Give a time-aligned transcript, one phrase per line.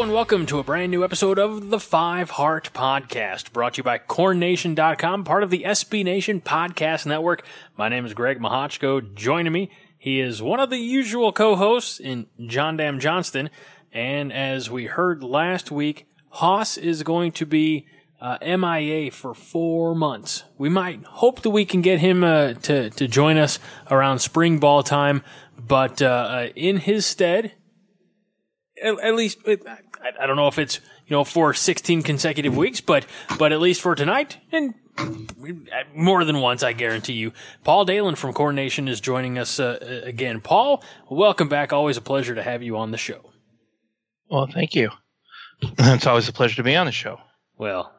[0.00, 3.82] And welcome to a brand new episode of the Five Heart Podcast, brought to you
[3.82, 7.44] by CornNation.com, part of the SB Nation Podcast Network.
[7.76, 9.12] My name is Greg Mahochko.
[9.16, 13.50] Joining me, he is one of the usual co-hosts in John Dam Johnston.
[13.92, 17.88] And as we heard last week, Haas is going to be
[18.20, 20.44] uh, MIA for four months.
[20.56, 23.58] We might hope that we can get him uh, to to join us
[23.90, 25.24] around spring ball time,
[25.58, 27.52] but uh, uh in his stead,
[28.80, 29.38] at, at least
[30.02, 33.06] I, I don't know if it's you know for 16 consecutive weeks, but
[33.38, 34.74] but at least for tonight and
[35.94, 37.32] more than once, I guarantee you.
[37.64, 40.40] Paul Dalen from Corn Nation is joining us uh, again.
[40.40, 41.72] Paul, welcome back.
[41.72, 43.30] Always a pleasure to have you on the show.
[44.30, 44.90] Well, thank you.
[45.78, 47.18] It's always a pleasure to be on the show.
[47.56, 47.92] Well,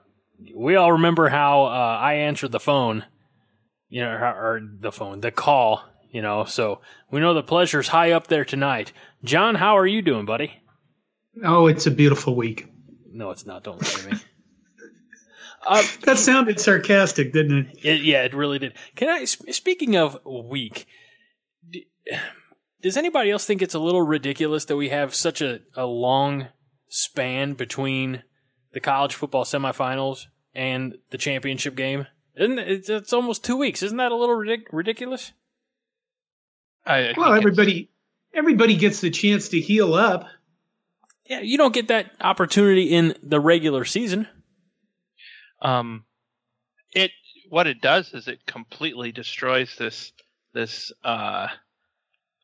[0.55, 3.03] we all remember how uh, I answered the phone,
[3.89, 6.45] you know, or the phone, the call, you know.
[6.45, 6.79] So
[7.11, 8.93] we know the pleasure's high up there tonight.
[9.25, 10.58] John, how are you doing, buddy?
[11.43, 12.67] Oh, it's a beautiful week.
[13.11, 13.63] No, it's not.
[13.63, 14.17] Don't lie to me.
[15.67, 17.85] Uh, that sounded sarcastic, didn't it?
[17.85, 18.01] it?
[18.01, 18.73] Yeah, it really did.
[18.95, 19.25] Can I?
[19.25, 20.87] Speaking of week,
[22.81, 26.47] does anybody else think it's a little ridiculous that we have such a, a long
[26.87, 28.23] span between
[28.71, 32.07] the college football semifinals and the championship game?
[32.37, 33.83] Isn't it, it's almost two weeks?
[33.83, 35.33] Isn't that a little ridic- ridiculous?
[36.85, 37.91] I, I well, everybody
[38.33, 40.25] everybody gets the chance to heal up.
[41.29, 44.27] Yeah, you don't get that opportunity in the regular season.
[45.61, 46.05] Um,
[46.91, 47.11] it
[47.49, 50.11] what it does is it completely destroys this
[50.53, 51.47] this uh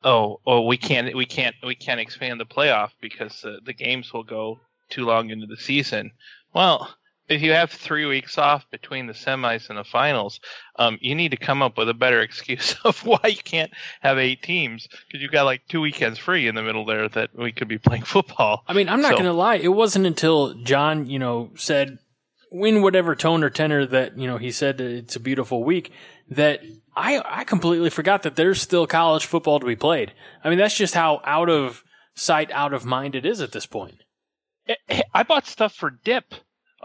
[0.03, 4.13] oh oh we can't we can't we can't expand the playoff because uh, the games
[4.13, 4.59] will go
[4.89, 6.11] too long into the season.
[6.53, 6.95] Well,
[7.27, 10.39] if you have three weeks off between the semis and the finals,
[10.77, 13.71] um, you need to come up with a better excuse of why you can't
[14.01, 17.29] have eight teams because you've got like two weekends free in the middle there that
[17.35, 18.63] we could be playing football.
[18.67, 19.55] I mean, I'm not so, going to lie.
[19.55, 21.99] It wasn't until John, you know, said
[22.51, 25.91] in whatever tone or tenor that you know he said it's a beautiful week
[26.29, 26.61] that
[26.95, 30.13] I I completely forgot that there's still college football to be played.
[30.43, 31.83] I mean, that's just how out of
[32.15, 33.95] sight, out of mind it is at this point.
[35.13, 36.33] I bought stuff for dip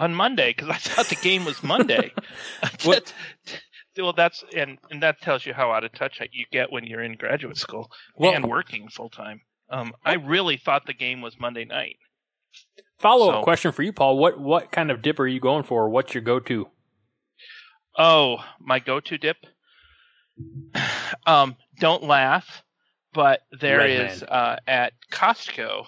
[0.00, 2.12] on Monday because I thought the game was Monday.
[2.84, 3.12] what?
[3.98, 7.02] well, that's and and that tells you how out of touch you get when you're
[7.02, 9.42] in graduate school well, and working full time.
[9.68, 11.96] Um, I really thought the game was Monday night.
[12.98, 14.18] Follow up so, question for you, Paul.
[14.18, 15.88] What what kind of dip are you going for?
[15.88, 16.66] What's your go to?
[17.96, 19.36] Oh, my go to dip.
[21.26, 22.62] Um, don't laugh,
[23.12, 25.84] but there Red is uh, at Costco.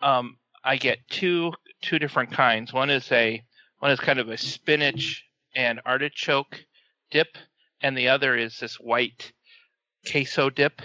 [0.00, 1.52] Um, I get two
[1.82, 2.72] two different kinds.
[2.72, 3.42] One is a
[3.78, 6.64] one is kind of a spinach and artichoke
[7.10, 7.36] dip,
[7.80, 9.32] and the other is this white
[10.10, 10.80] queso dip.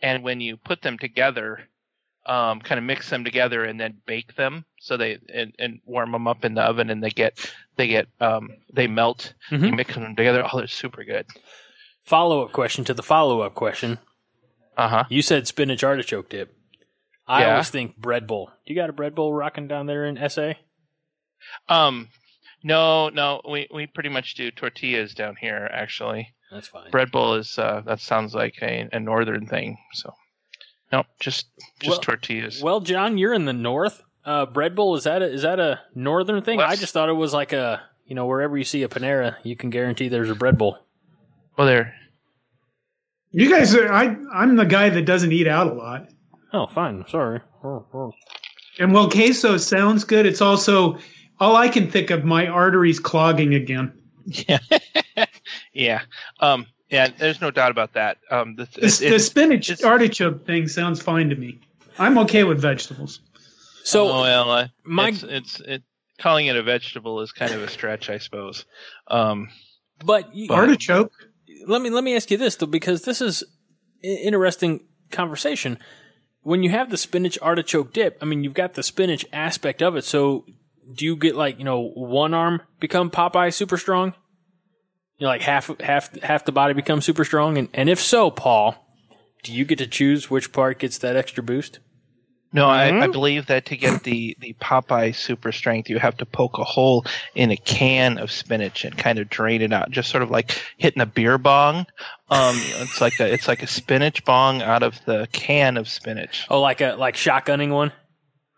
[0.00, 1.68] And when you put them together,
[2.26, 6.12] um, kind of mix them together and then bake them, so they and, and warm
[6.12, 9.34] them up in the oven, and they get they get um, they melt.
[9.50, 9.64] Mm-hmm.
[9.64, 10.46] You mix them together.
[10.50, 11.26] Oh, they're super good.
[12.04, 13.98] Follow up question to the follow up question.
[14.76, 15.04] Uh huh.
[15.08, 16.54] You said spinach artichoke dip.
[17.28, 17.52] I yeah.
[17.52, 18.50] always think bread bowl.
[18.66, 20.52] Do you got a bread bowl rocking down there in SA?
[21.68, 22.08] Um,
[22.62, 23.42] no, no.
[23.48, 25.68] We we pretty much do tortillas down here.
[25.70, 26.90] Actually, that's fine.
[26.90, 29.76] Bread bowl is uh, that sounds like a, a northern thing.
[29.92, 30.14] So,
[30.90, 31.46] no, just
[31.80, 32.62] just well, tortillas.
[32.62, 34.02] Well, John, you're in the north.
[34.24, 36.58] Uh, bread bowl is that a, is that a northern thing?
[36.58, 36.70] West.
[36.70, 39.54] I just thought it was like a you know wherever you see a Panera, you
[39.54, 40.78] can guarantee there's a bread bowl.
[41.56, 41.94] Well, there.
[43.30, 46.08] You guys, are, I I'm the guy that doesn't eat out a lot.
[46.52, 47.04] Oh, fine.
[47.08, 47.40] Sorry.
[48.78, 50.98] And while queso sounds good, it's also
[51.40, 52.24] all I can think of.
[52.24, 53.92] My arteries clogging again.
[54.26, 54.58] Yeah,
[55.72, 56.02] yeah,
[56.40, 57.08] um, yeah.
[57.08, 58.18] There's no doubt about that.
[58.30, 61.60] Um, the, the, the spinach artichoke thing sounds fine to me.
[61.98, 63.20] I'm okay with vegetables.
[63.84, 65.82] So, oh, well, uh, my it's, it's it
[66.18, 68.64] calling it a vegetable is kind of a stretch, I suppose.
[69.08, 69.48] Um,
[70.04, 71.12] but, but artichoke.
[71.66, 73.44] Let me let me ask you this though, because this is
[74.02, 74.80] interesting
[75.10, 75.78] conversation
[76.48, 79.96] when you have the spinach artichoke dip, I mean, you've got the spinach aspect of
[79.96, 80.04] it.
[80.06, 80.46] So
[80.94, 84.14] do you get like, you know, one arm become Popeye super strong?
[85.18, 87.58] You know, like half, half, half the body becomes super strong.
[87.58, 88.82] And, and if so, Paul,
[89.42, 91.80] do you get to choose which part gets that extra boost?
[92.52, 92.96] No, mm-hmm.
[92.96, 93.12] I, I, hmm?
[93.12, 97.04] believe that to get the, the Popeye super strength, you have to poke a hole
[97.34, 100.58] in a can of spinach and kind of drain it out, just sort of like
[100.78, 101.86] hitting a beer bong.
[102.30, 106.46] Um, it's like a it's like a spinach bong out of the can of spinach.
[106.48, 107.92] Oh, like a like shotgunning one.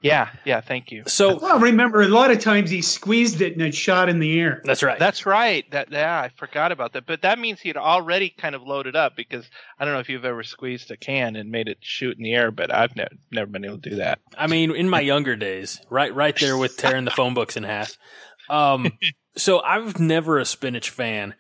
[0.03, 1.03] Yeah, yeah, thank you.
[1.07, 4.41] So well, remember a lot of times he squeezed it and it shot in the
[4.41, 4.63] air.
[4.65, 4.99] That's right.
[4.99, 5.71] That's right.
[5.73, 7.07] That yeah, I forgot about that.
[7.07, 9.45] But that means he'd already kind of loaded up because
[9.79, 12.33] I don't know if you've ever squeezed a can and made it shoot in the
[12.33, 14.21] air, but I've never never been able to do that.
[14.39, 17.65] I mean, in my younger days, right right there with tearing the phone books in
[17.65, 17.93] half.
[18.49, 18.93] Um
[19.37, 21.35] so I was never a spinach fan.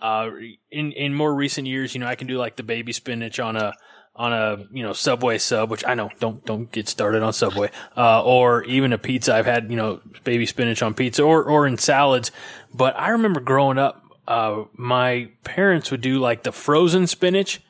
[0.00, 0.30] Uh
[0.70, 3.56] in in more recent years, you know, I can do like the baby spinach on
[3.56, 3.74] a
[4.16, 7.70] on a you know Subway sub, which I know don't don't get started on Subway,
[7.96, 9.34] uh, or even a pizza.
[9.34, 12.32] I've had you know baby spinach on pizza or or in salads.
[12.74, 17.60] But I remember growing up, uh, my parents would do like the frozen spinach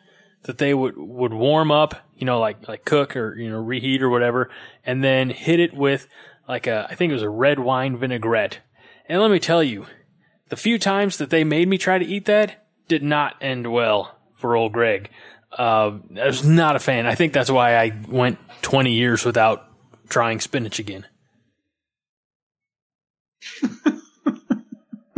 [0.44, 4.02] that they would would warm up, you know, like like cook or you know reheat
[4.02, 4.50] or whatever,
[4.84, 6.08] and then hit it with
[6.48, 8.60] like a I think it was a red wine vinaigrette.
[9.08, 9.86] And let me tell you,
[10.48, 14.16] the few times that they made me try to eat that did not end well
[14.36, 15.10] for old Greg.
[15.56, 17.06] Uh, I was not a fan.
[17.06, 19.64] I think that's why I went 20 years without
[20.08, 21.06] trying spinach again.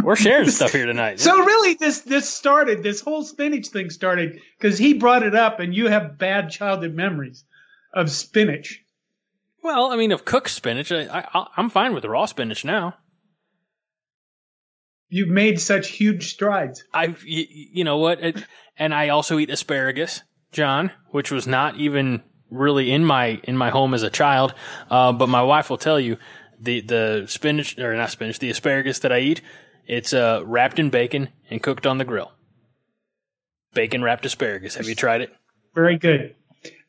[0.02, 1.20] We're sharing stuff here tonight.
[1.20, 2.82] So really, this this started.
[2.82, 6.94] This whole spinach thing started because he brought it up, and you have bad childhood
[6.94, 7.44] memories
[7.92, 8.82] of spinach.
[9.62, 12.94] Well, I mean, of cooked spinach, I, I, I'm fine with raw spinach now.
[15.10, 16.84] You've made such huge strides.
[16.92, 18.22] I, you, you know what?
[18.22, 18.44] It,
[18.78, 20.22] and I also eat asparagus,
[20.52, 24.54] John, which was not even really in my in my home as a child.
[24.90, 26.16] Uh, but my wife will tell you
[26.60, 29.42] the the spinach or not spinach, the asparagus that I eat,
[29.86, 32.32] it's uh, wrapped in bacon and cooked on the grill.
[33.74, 34.74] Bacon wrapped asparagus.
[34.76, 35.34] Have you tried it?
[35.74, 36.34] Very good.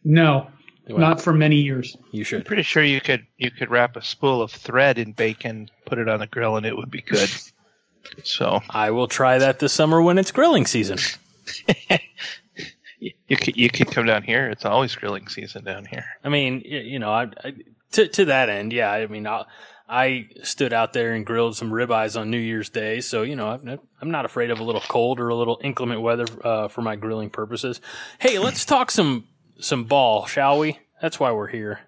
[0.04, 0.50] No,
[0.88, 1.96] well, not for many years.
[2.12, 2.40] You should.
[2.40, 6.00] I'm pretty sure you could you could wrap a spool of thread in bacon, put
[6.00, 7.30] it on the grill, and it would be good.
[8.24, 10.98] So I will try that this summer when it's grilling season.
[13.00, 14.50] you could you could come down here.
[14.50, 16.06] It's always grilling season down here.
[16.24, 17.54] I mean, you know, I, I
[17.92, 18.92] to to that end, yeah.
[18.92, 19.46] I mean, i
[19.92, 23.50] I stood out there and grilled some ribeyes on New Year's Day, so you know
[23.50, 26.82] I'm, I'm not afraid of a little cold or a little inclement weather uh, for
[26.82, 27.82] my grilling purposes.
[28.20, 29.26] Hey, let's talk some
[29.60, 30.80] some ball, shall we?
[31.02, 31.80] That's why we're here.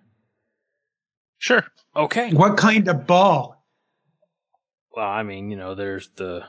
[1.38, 1.66] Sure.
[1.96, 2.32] Okay.
[2.32, 3.66] What kind of ball?
[4.96, 6.46] Well, I mean, you know, there's the.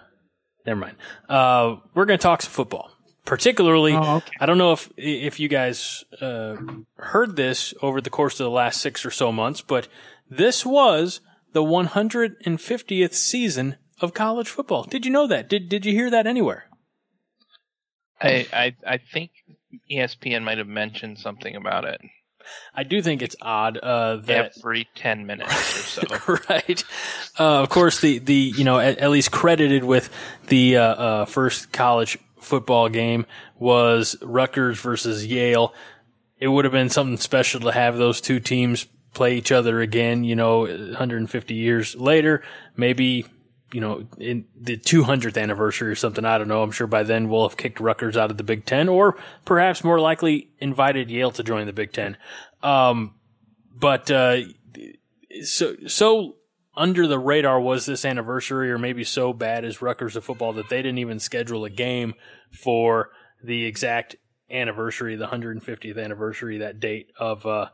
[0.66, 0.96] Never mind.
[1.28, 2.90] Uh, we're going to talk some football.
[3.24, 4.32] Particularly, oh, okay.
[4.40, 6.56] I don't know if if you guys uh,
[6.96, 9.86] heard this over the course of the last six or so months, but
[10.28, 11.20] this was
[11.52, 14.82] the 150th season of college football.
[14.82, 15.48] Did you know that?
[15.48, 16.64] Did Did you hear that anywhere?
[18.20, 19.30] I I, I think
[19.90, 22.00] ESPN might have mentioned something about it.
[22.74, 25.52] I do think it's odd uh, that every ten minutes
[26.02, 26.84] or so, right?
[27.38, 30.10] Uh, of course, the the you know at, at least credited with
[30.48, 33.26] the uh, uh, first college football game
[33.58, 35.74] was Rutgers versus Yale.
[36.38, 40.24] It would have been something special to have those two teams play each other again.
[40.24, 42.42] You know, 150 years later,
[42.76, 43.26] maybe
[43.72, 46.24] you know, in the 200th anniversary or something.
[46.24, 46.62] I don't know.
[46.62, 49.82] I'm sure by then we'll have kicked Rutgers out of the Big Ten, or perhaps
[49.82, 52.16] more likely invited Yale to join the Big Ten.
[52.62, 53.14] Um,
[53.74, 54.42] but uh,
[55.42, 56.36] so so
[56.74, 60.68] under the radar was this anniversary, or maybe so bad as Rutgers of football that
[60.68, 62.14] they didn't even schedule a game
[62.50, 63.10] for
[63.42, 64.16] the exact
[64.50, 67.68] anniversary, the 150th anniversary, that date of uh,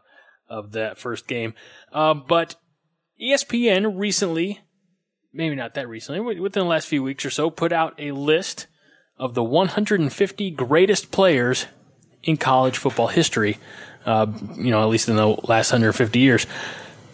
[0.48, 1.54] of that first game.
[1.92, 2.56] Uh, but
[3.20, 4.60] ESPN recently
[5.32, 8.66] maybe not that recently, within the last few weeks or so, put out a list
[9.16, 11.66] of the 150 greatest players
[12.22, 13.58] in college football history.
[14.06, 14.26] Uh,
[14.56, 16.46] you know, at least in the last 150 years.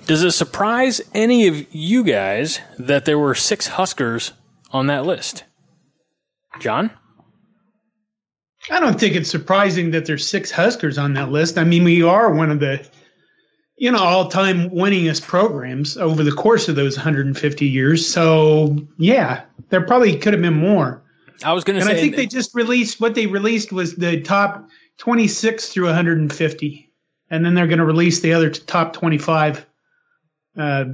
[0.06, 4.32] Does it surprise any of you guys that there were six Huskers
[4.70, 5.44] on that list?
[6.60, 6.90] John?
[8.70, 11.58] I don't think it's surprising that there's six Huskers on that list.
[11.58, 12.86] I mean, we are one of the
[13.76, 18.06] you know, all time winningest programs over the course of those 150 years.
[18.06, 21.02] So, yeah, there probably could have been more.
[21.44, 21.90] I was going to say.
[21.90, 24.68] And I think they just released what they released was the top
[24.98, 26.92] 26 through 150.
[27.30, 29.66] And then they're going to release the other top 25.
[30.56, 30.84] Uh,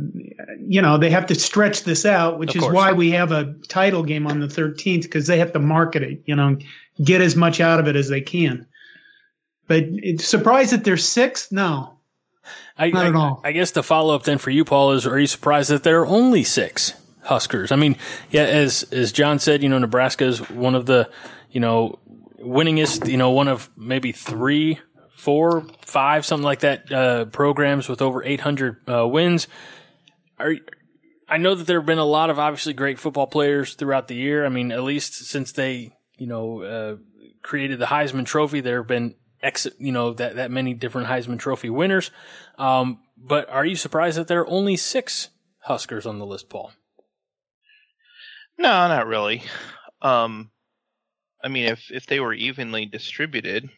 [0.58, 4.02] you know, they have to stretch this out, which is why we have a title
[4.02, 6.56] game on the 13th because they have to market it, you know,
[7.04, 8.66] get as much out of it as they can.
[9.66, 9.84] But
[10.18, 11.52] surprised that there's six?
[11.52, 11.94] No.
[12.76, 13.40] I, Not at all.
[13.44, 16.00] I guess the follow up then for you, Paul, is: Are you surprised that there
[16.00, 17.70] are only six Huskers?
[17.70, 17.96] I mean,
[18.30, 21.10] yeah, as as John said, you know, Nebraska is one of the
[21.50, 21.98] you know
[22.40, 24.80] winningest, you know, one of maybe three
[25.20, 29.46] four, five, something like that, uh, programs with over 800 uh, wins.
[30.38, 30.54] Are
[31.28, 34.16] I know that there have been a lot of obviously great football players throughout the
[34.16, 34.44] year.
[34.44, 36.96] I mean, at least since they, you know, uh,
[37.42, 41.38] created the Heisman Trophy, there have been ex, you know, that that many different Heisman
[41.38, 42.10] Trophy winners.
[42.58, 45.28] Um, but are you surprised that there are only six
[45.60, 46.72] Huskers on the list, Paul?
[48.58, 49.42] No, not really.
[50.02, 50.50] Um,
[51.44, 53.68] I mean, if if they were evenly distributed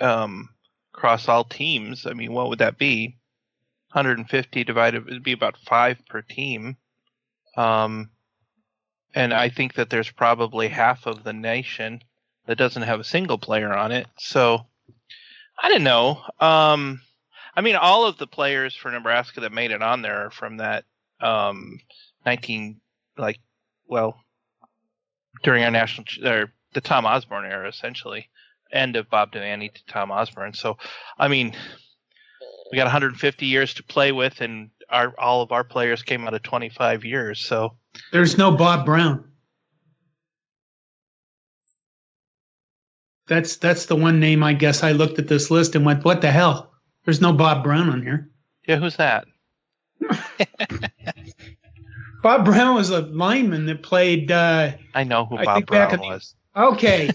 [0.00, 0.50] um,
[0.96, 3.16] across all teams, I mean, what would that be?
[3.92, 6.76] 150 divided it'd be about five per team.
[7.56, 8.10] Um,
[9.14, 12.02] and I think that there's probably half of the nation
[12.46, 14.06] that doesn't have a single player on it.
[14.18, 14.66] So
[15.58, 16.22] I don't know.
[16.40, 17.00] Um,
[17.54, 20.58] I mean, all of the players for Nebraska that made it on there are from
[20.58, 20.84] that
[21.20, 21.80] um,
[22.24, 22.80] 19
[23.16, 23.38] like
[23.86, 24.20] well
[25.42, 28.28] during our national or the Tom Osborne era essentially
[28.72, 30.54] end of Bob Devaney to Tom Osborne.
[30.54, 30.78] So
[31.18, 31.54] I mean
[32.70, 36.34] we got 150 years to play with, and our all of our players came out
[36.34, 37.40] of 25 years.
[37.40, 37.76] So
[38.12, 39.24] there's no Bob Brown.
[43.28, 46.20] That's that's the one name I guess I looked at this list and went, "What
[46.20, 46.72] the hell?
[47.04, 48.30] There's no Bob Brown on here."
[48.66, 49.26] Yeah, who's that?
[52.22, 54.30] Bob Brown was a lineman that played.
[54.30, 56.34] Uh, I know who I Bob Brown was.
[56.54, 57.10] The, okay,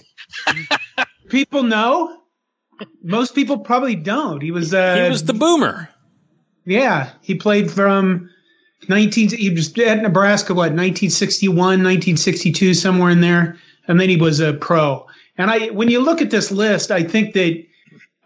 [1.31, 2.21] people know
[3.03, 4.41] most people probably don't.
[4.41, 5.89] He was uh, he was the boomer.
[6.65, 8.29] Yeah, he played from
[8.88, 9.29] 19.
[9.29, 13.57] He was at Nebraska, what 1961, 1962, somewhere in there,
[13.88, 15.07] and then he was a pro.
[15.38, 17.63] And I, when you look at this list, I think that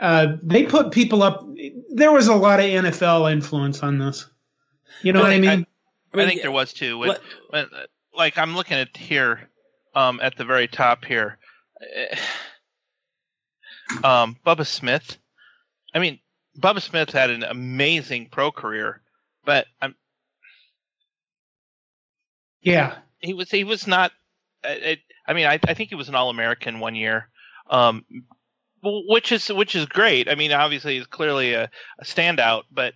[0.01, 1.45] uh, they put people up.
[1.93, 4.29] There was a lot of NFL influence on this.
[5.01, 5.65] You know what I mean?
[6.13, 6.97] I, I, I think there was too.
[6.97, 7.15] When,
[7.49, 7.67] when,
[8.13, 9.49] like I'm looking at here,
[9.93, 11.37] um, at the very top here.
[11.81, 12.15] Uh,
[14.03, 15.17] um, Bubba Smith.
[15.93, 16.19] I mean,
[16.59, 19.01] Bubba Smith had an amazing pro career,
[19.45, 19.95] but I'm.
[22.61, 23.49] Yeah, he was.
[23.49, 24.11] He was not.
[24.63, 27.29] It, I mean, I, I think he was an All American one year,
[27.69, 28.05] um,
[28.81, 30.29] which is which is great.
[30.29, 32.93] I mean, obviously he's clearly a, a standout, but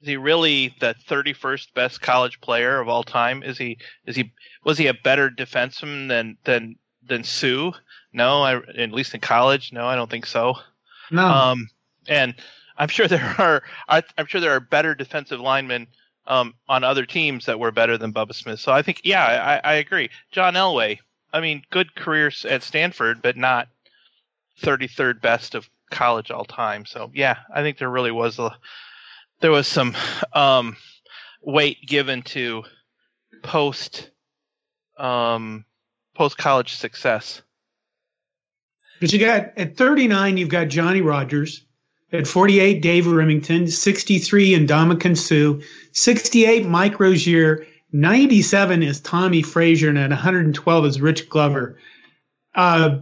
[0.00, 3.42] is he really the 31st best college player of all time?
[3.42, 3.78] Is he?
[4.06, 4.32] Is he?
[4.64, 6.76] Was he a better defenseman than than
[7.10, 7.72] than Suh?
[8.12, 10.54] No, I, at least in college, no, I don't think so.
[11.10, 11.26] No.
[11.26, 11.68] Um,
[12.08, 12.34] and
[12.78, 15.86] I'm sure there are I, am sure there are better defensive linemen
[16.26, 18.60] um, on other teams that were better than Bubba Smith.
[18.60, 20.10] So I think, yeah, I, I agree.
[20.30, 20.98] John Elway,
[21.32, 23.68] I mean, good career at Stanford, but not
[24.62, 26.86] 33rd best of college all time.
[26.86, 28.56] So yeah, I think there really was a
[29.40, 29.96] there was some
[30.32, 30.76] um,
[31.42, 32.64] weight given to
[33.42, 34.10] post
[34.98, 35.64] um,
[36.14, 37.42] post college success.
[39.00, 41.64] But you got at 39, you've got Johnny Rodgers.
[42.12, 43.70] At 48, Dave Rimington.
[43.70, 45.64] 63, Ndamukong Suh.
[45.92, 47.66] 68, Mike Rozier.
[47.92, 51.78] 97 is Tommie Frazier, and at 112 is Rich Glover.
[52.54, 53.00] Uh,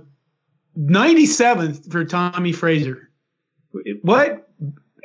[0.79, 3.09] 97th for Tommie Frazier.
[4.03, 4.48] What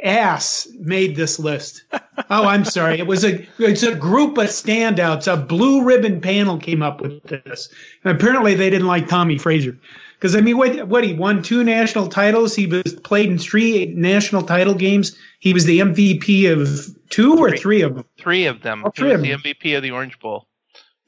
[0.04, 1.84] ass made this list?
[2.30, 3.00] oh, I'm sorry.
[3.00, 5.32] It was a it's a group of standouts.
[5.32, 7.70] A blue ribbon panel came up with this,
[8.04, 9.78] and apparently they didn't like Tommie Frazier.
[10.24, 12.56] Because I mean, what what he won two national titles.
[12.56, 15.18] He was played in three national title games.
[15.40, 18.06] He was the MVP of two or three of them.
[18.18, 18.84] Three of them.
[18.86, 20.48] Oh, three he was the MVP of the Orange Bowl.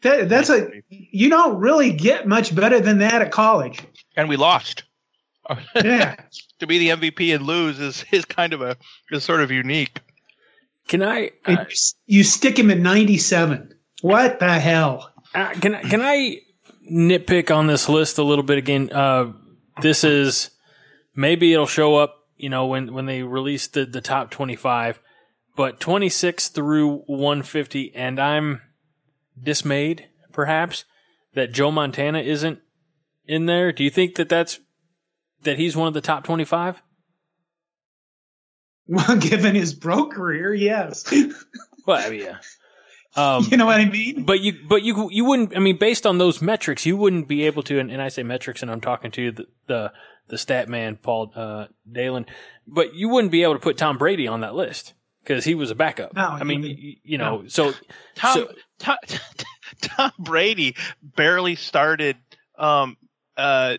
[0.02, 3.82] That, that's a you don't really get much better than that at college.
[4.16, 4.84] And we lost.
[5.76, 6.16] Yeah.
[6.60, 8.78] to be the MVP and lose is is kind of a
[9.12, 10.02] is sort of unique.
[10.88, 11.32] Can I?
[11.46, 11.66] Uh,
[12.06, 13.74] you stick him at ninety seven.
[14.02, 15.12] What the hell?
[15.34, 15.82] Uh, can I?
[15.82, 16.38] Can I?
[16.92, 18.92] nitpick on this list a little bit again.
[18.92, 19.34] Uh,
[19.82, 20.52] this is
[21.16, 25.00] maybe it'll show up, you know, when, when they release the, the top 25,
[25.56, 27.94] but 26 through 150.
[27.96, 28.62] And I'm
[29.42, 30.86] dismayed, perhaps,
[31.34, 32.60] that Joe Montana isn't
[33.26, 33.72] in there.
[33.72, 34.60] Do you think that that's,
[35.46, 36.82] that he's one of the top 25?
[38.88, 41.06] Well, given his pro career, yes.
[41.88, 42.38] well, I mean, yeah.
[43.16, 44.24] Um, you know what I mean?
[44.24, 45.56] But you, but you, you wouldn't.
[45.56, 47.80] I mean, based on those metrics, you wouldn't be able to.
[47.80, 49.94] And, and I say metrics, and I'm talking to the the,
[50.28, 52.26] the stat man, Paul uh, Dalen.
[52.68, 55.72] But you wouldn't be able to put Tom Brady on that list because he was
[55.72, 56.14] a backup.
[56.14, 57.48] No, I mean, you, you know, no.
[57.48, 57.74] so
[58.16, 58.98] Tom, so, Tom,
[59.82, 62.18] Tom Brady barely started.
[62.58, 62.98] Um,
[63.38, 63.78] uh,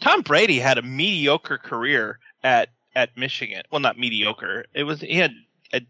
[0.00, 3.62] Tom Brady had a mediocre career at at Michigan.
[3.70, 4.66] Well, not mediocre.
[4.74, 5.32] It was he had
[5.72, 5.82] a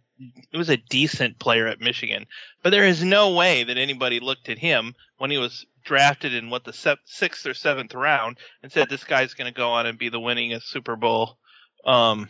[0.53, 2.27] it was a decent player at Michigan,
[2.63, 6.51] but there is no way that anybody looked at him when he was drafted in
[6.51, 9.87] what the se- sixth or seventh round and said this guy's going to go on
[9.87, 11.39] and be the winningest Super Bowl
[11.85, 12.29] um,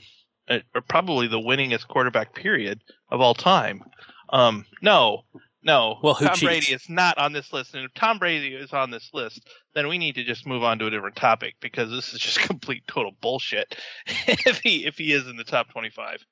[0.48, 3.82] or probably the winningest quarterback period of all time.
[4.28, 5.24] Um, no,
[5.66, 5.98] no.
[6.02, 6.42] Well, who Tom cheats?
[6.46, 9.88] Brady is not on this list, and if Tom Brady is on this list, then
[9.88, 12.84] we need to just move on to a different topic because this is just complete
[12.86, 13.76] total bullshit.
[14.06, 16.24] if he if he is in the top twenty-five,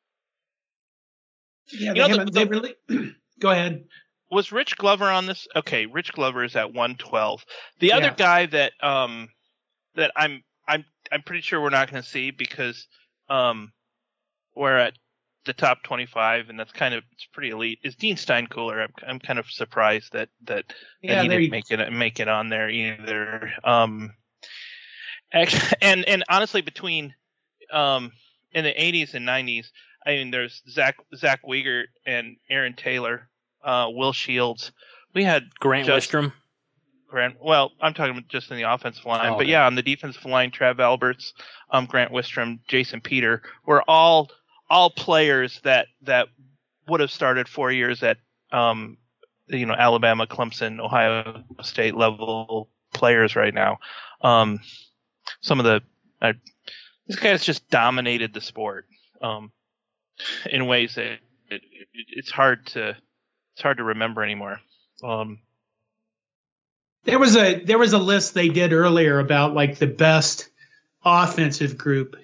[1.73, 2.75] Yeah, You know, they, the- they the- really.
[3.41, 3.85] Go ahead.
[4.31, 5.49] was Rich Glover on this?
[5.57, 7.45] Okay, Rich Glover is at one twelve.
[7.81, 9.29] The other guy that um
[9.97, 12.87] that I'm I'm I'm pretty sure we're not going to see because
[13.29, 13.73] um
[14.55, 14.95] we're at
[15.47, 18.83] the top 25 and that's kind of it's pretty elite is Dean Steinkuhler.
[18.83, 20.65] I'm I'm kind of surprised that that,
[21.03, 23.53] that he didn't make it make it on there either.
[23.63, 24.13] Um
[25.33, 27.15] actually, and and honestly between
[27.73, 28.13] um
[28.53, 29.67] in the 80s and 90s,
[30.07, 33.29] I mean there's Zach Zach Wiegert and Aaron Taylor,
[33.63, 34.73] uh Will Shields.
[35.15, 36.33] We had Grant Just- Wistrom.
[37.07, 37.37] Grant.
[37.41, 39.53] Well, I'm talking about just in the offensive line, Oh, but okay.
[39.53, 41.33] yeah, on the defensive line, Trev Alberts,
[41.71, 44.31] um, Grant Wistrom, Jason Peter were all
[44.69, 46.29] all players that that
[46.89, 48.19] would have started four years at
[48.53, 48.99] um,
[49.47, 53.79] you know Alabama, Clemson, Ohio State level players right now.
[54.23, 54.61] Um,
[55.41, 55.83] some of the
[56.23, 56.33] uh,
[57.07, 58.87] these guys just dominated the sport
[59.21, 59.53] um,
[60.51, 62.97] in ways that it, it, it's hard to
[63.55, 64.61] it's hard to remember anymore.
[65.03, 65.41] Um,
[67.05, 70.49] there was a there was a list they did earlier about like the best
[71.05, 72.17] offensive group,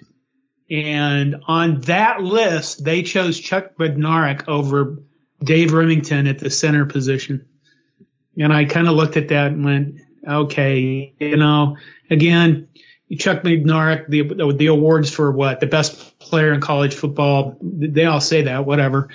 [0.71, 5.03] and on that list they chose Chuck Bednarik over
[5.43, 7.47] Dave Rimington at the center position.
[8.39, 11.77] And I kind of looked at that and went, okay, you know,
[12.11, 12.69] again,
[13.19, 18.21] Chuck Bednarik, the the awards for what the best player in college football, they all
[18.21, 19.09] say that, whatever.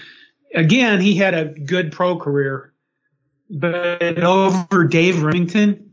[0.54, 2.74] Again, he had a good pro career,
[3.50, 5.86] but over Dave Rimington,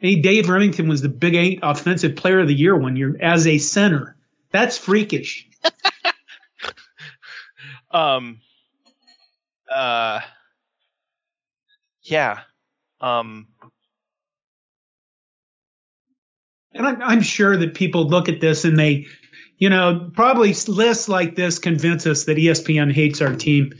[0.00, 3.58] Dave Rimington was the Big Eight Offensive Player of the Year one year as a
[3.58, 4.16] center.
[4.52, 5.48] That's freakish.
[7.90, 8.40] um
[9.70, 10.20] uh
[12.02, 12.40] yeah
[13.00, 13.46] um
[16.74, 19.06] And I'm, I'm sure that people look at this and they,
[19.58, 23.72] you know, probably lists like this convince us that ESPN hates our team.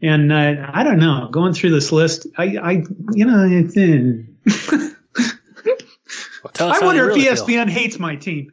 [0.00, 1.28] And uh, I don't know.
[1.32, 2.70] Going through this list, I, I
[3.12, 4.90] you know, it's, uh,
[6.42, 7.46] Well, I wonder you if really E feel.
[7.46, 8.52] ESPN hates my team.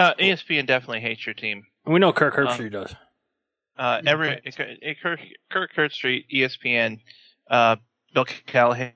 [0.00, 2.94] Uh espn definitely hates your team We know Kirk Um, Herbstreit does.
[3.78, 4.40] uh every
[5.02, 7.00] kirk kirk Herbstreit espn
[7.50, 7.76] uh
[8.14, 8.92] bill callahan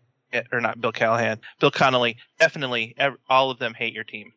[0.51, 4.33] or not bill callahan bill connelly definitely ev- all of them hate your team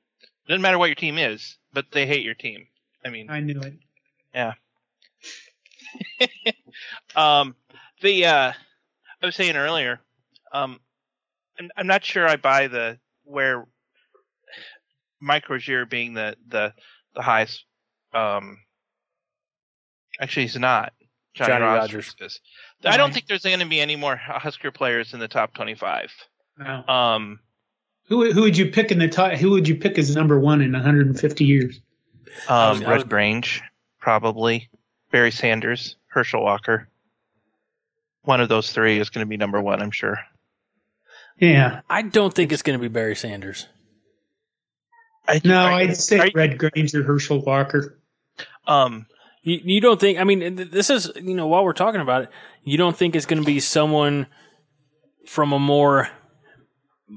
[0.48, 2.68] doesn't matter what your team is but they hate your team
[3.06, 3.74] i mean I knew it.
[4.36, 4.54] Yeah.
[7.16, 7.56] um,
[8.02, 8.52] the uh,
[9.22, 10.00] I was saying earlier,
[10.52, 10.80] um,
[11.60, 13.66] I'm, I'm not sure I buy the where
[15.20, 16.74] Mike Rozier being the the
[17.16, 17.66] the highest.
[18.14, 18.60] Um,
[20.20, 20.94] actually, he's not.
[21.34, 22.34] Johnny, Johnny Rodgers Rodgers.
[22.34, 22.42] is.
[22.86, 26.12] I don't think there's going to be any more Husker players in the top 25.
[26.58, 26.84] No.
[26.88, 27.40] Um,
[28.08, 29.34] Who who would you pick in the top?
[29.34, 31.80] Who would you pick as number one in 150 years?
[32.50, 33.62] I um, Red was- Grange,
[34.00, 34.70] probably.
[35.12, 36.90] Barry Sanders, Herschel Walker.
[38.24, 40.20] One of those three is going to be number one, I'm sure.
[41.40, 41.82] Yeah.
[41.90, 43.68] I don't think it's going to be Barry Sanders.
[45.28, 48.00] I, No, I- I'd say are you- Red Grange or Herschel Walker.
[48.66, 49.06] um,
[49.44, 50.20] You, you don't think?
[50.20, 52.30] I mean, this is you know while we're talking about it,
[52.64, 54.28] you don't think it's going to be someone
[55.26, 56.10] from a more,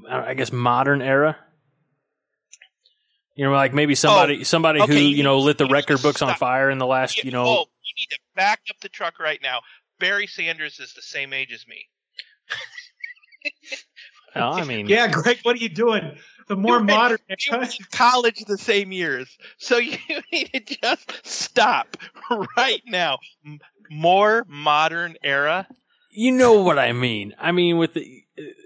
[0.09, 1.37] I guess, modern era.
[3.35, 5.81] You know, like maybe somebody somebody who Oh, you, you know lit the you need
[5.81, 7.45] to record books on fire in the last Yeah, you know.
[7.45, 9.61] oh, you need to back up the truck right now.
[9.99, 11.85] Barry Sanders is the same age as me.
[14.35, 16.17] well, I mean, Yeah, Greg, what are you doing?
[16.51, 17.19] The more You- modern.
[17.29, 19.97] You went to college the same years, so you
[20.33, 21.95] need to just stop
[22.57, 23.19] right now.
[23.89, 25.65] More modern era.
[26.09, 27.33] you know what I mean.
[27.39, 28.23] I mean, with the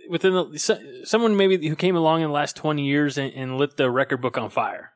[0.10, 3.58] within the, so- someone maybe who came along in the last twenty years and, and
[3.58, 4.92] lit the record book on fire.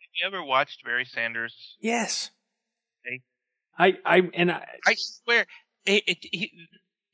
[0.00, 1.76] Have you ever watched Barry Sanders?
[1.80, 2.30] Yes.
[3.06, 3.20] Okay.
[3.78, 5.46] I I and I, I swear,
[5.86, 6.50] it, it, he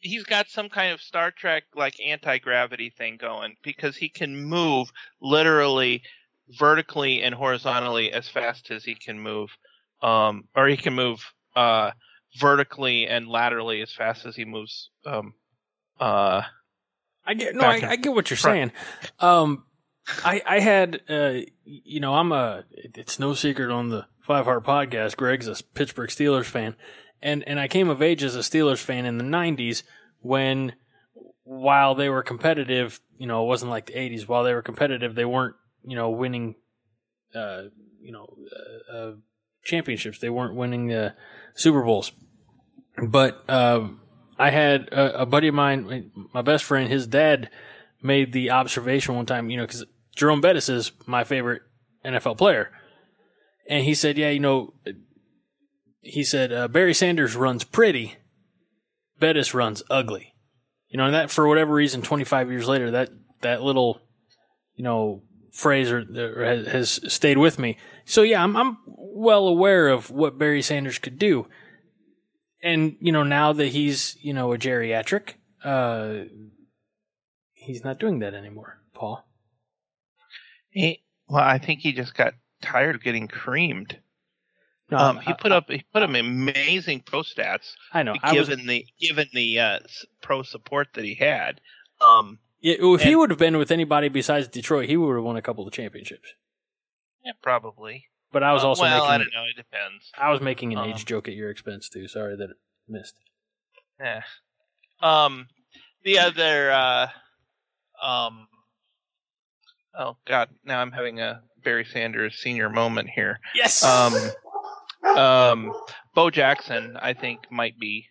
[0.00, 4.36] he's got some kind of Star Trek like anti gravity thing going because he can
[4.36, 6.02] move literally
[6.58, 9.50] vertically and horizontally as fast as he can move,
[10.02, 11.24] um, or he can move
[11.56, 11.90] uh,
[12.38, 14.90] vertically and laterally as fast as he moves.
[15.06, 15.34] Um,
[15.98, 16.42] uh,
[17.26, 18.56] I get no, I, I get what you're front.
[18.56, 18.72] saying.
[19.20, 19.64] Um,
[20.24, 22.64] I I had uh, you know, I'm a.
[22.72, 25.16] It's no secret on the Five Heart Podcast.
[25.16, 26.74] Greg's a Pittsburgh Steelers fan,
[27.22, 29.82] and and I came of age as a Steelers fan in the '90s
[30.20, 30.74] when,
[31.44, 34.28] while they were competitive, you know, it wasn't like the '80s.
[34.28, 36.56] While they were competitive, they weren't you know winning,
[37.34, 37.64] uh,
[38.00, 38.36] you know,
[38.92, 39.12] uh, uh,
[39.64, 40.18] championships.
[40.18, 41.14] They weren't winning the
[41.54, 42.12] Super Bowls.
[43.02, 43.88] But uh,
[44.38, 47.50] I had a, a, buddy of mine, my best friend, his dad
[48.02, 49.84] made the observation one time, you know, because
[50.16, 51.62] Jerome Bettis is my favorite
[52.04, 52.70] NFL player.
[53.68, 54.74] And he said, yeah, you know,
[56.00, 58.16] he said, uh, Barry Sanders runs pretty,
[59.18, 60.34] Bettis runs ugly.
[60.88, 63.10] You know, and that for whatever reason, 25 years later, that,
[63.42, 64.00] that little,
[64.74, 67.76] you know, phrase or, or has, has, stayed with me.
[68.04, 71.46] So yeah, I'm, I'm well aware of what Barry Sanders could do.
[72.62, 75.34] And, you know, now that he's, you know, a geriatric,
[75.64, 76.24] uh,
[77.52, 79.24] he's not doing that anymore, Paul.
[80.70, 83.98] He, well, I think he just got tired of getting creamed.
[84.90, 87.72] No, um, he put up he put up amazing pro stats.
[87.92, 88.14] I know.
[88.14, 89.78] Given I was, the given the uh,
[90.20, 91.60] pro support that he had.
[92.00, 95.24] Um, yeah, if and, he would have been with anybody besides Detroit, he would have
[95.24, 96.34] won a couple of championships.
[97.24, 98.06] Yeah, probably.
[98.32, 99.44] But I was uh, also well, making, I don't know.
[99.44, 100.10] It depends.
[100.16, 102.08] I was making an um, age joke at your expense too.
[102.08, 102.56] Sorry that it
[102.88, 103.14] missed.
[104.00, 104.22] Yeah.
[105.00, 105.48] Um,
[106.04, 106.70] the other.
[106.70, 107.06] Uh,
[108.02, 108.48] um.
[109.98, 110.48] Oh God!
[110.64, 113.40] Now I'm having a Barry Sanders senior moment here.
[113.54, 113.84] Yes.
[113.84, 114.14] Um.
[115.04, 115.72] Um.
[116.14, 118.08] Bo Jackson, I think, might be,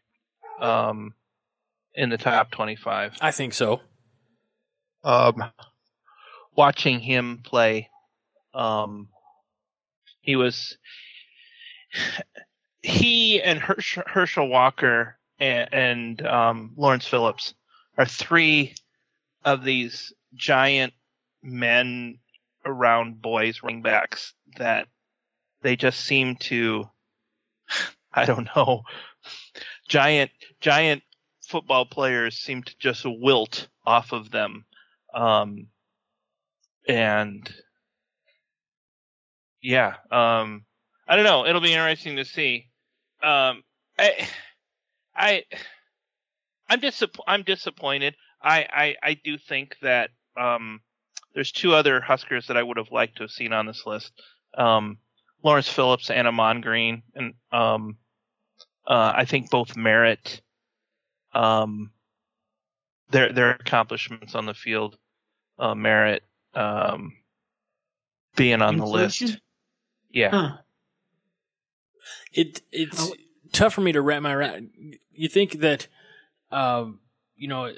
[0.60, 1.13] um,
[1.93, 3.17] in the top 25.
[3.21, 3.82] I think so.
[5.04, 5.52] Um,
[6.56, 7.89] watching him play,
[8.54, 9.10] um,
[10.21, 10.78] he was
[12.82, 17.54] he and Herschel, Herschel Walker and, and um, Lawrence Phillips
[17.97, 18.75] are three
[19.43, 20.93] of these giant
[21.41, 22.19] men
[22.65, 24.88] around boys running backs that
[25.62, 26.89] they just seem to
[28.13, 28.84] I don't know
[29.88, 31.04] giant giant
[31.48, 34.65] football players seem to just wilt off of them
[35.13, 35.67] um
[36.88, 37.52] and
[39.62, 40.65] yeah, um,
[41.08, 41.45] I don't know.
[41.45, 42.67] It'll be interesting to see.
[43.22, 43.63] Um,
[43.98, 44.28] I,
[45.15, 45.43] I,
[46.69, 48.15] I'm disapp- I'm disappointed.
[48.41, 50.82] I, I, I do think that um,
[51.34, 54.13] there's two other Huskers that I would have liked to have seen on this list.
[54.58, 54.98] Um,
[55.43, 57.97] Lawrence Phillips and Ahman Green, and um,
[58.88, 60.41] uh, I think both merit
[61.34, 61.91] um,
[63.12, 64.97] their their accomplishments on the field
[65.58, 66.23] uh, merit
[66.54, 67.13] um,
[68.36, 69.28] being on Inflation?
[69.28, 69.41] the list.
[70.12, 70.30] Yeah.
[70.32, 70.58] Huh.
[72.34, 73.15] It it's oh.
[73.52, 74.69] tough for me to wrap my around.
[75.12, 75.88] You think that,
[76.52, 76.99] um,
[77.36, 77.73] you know,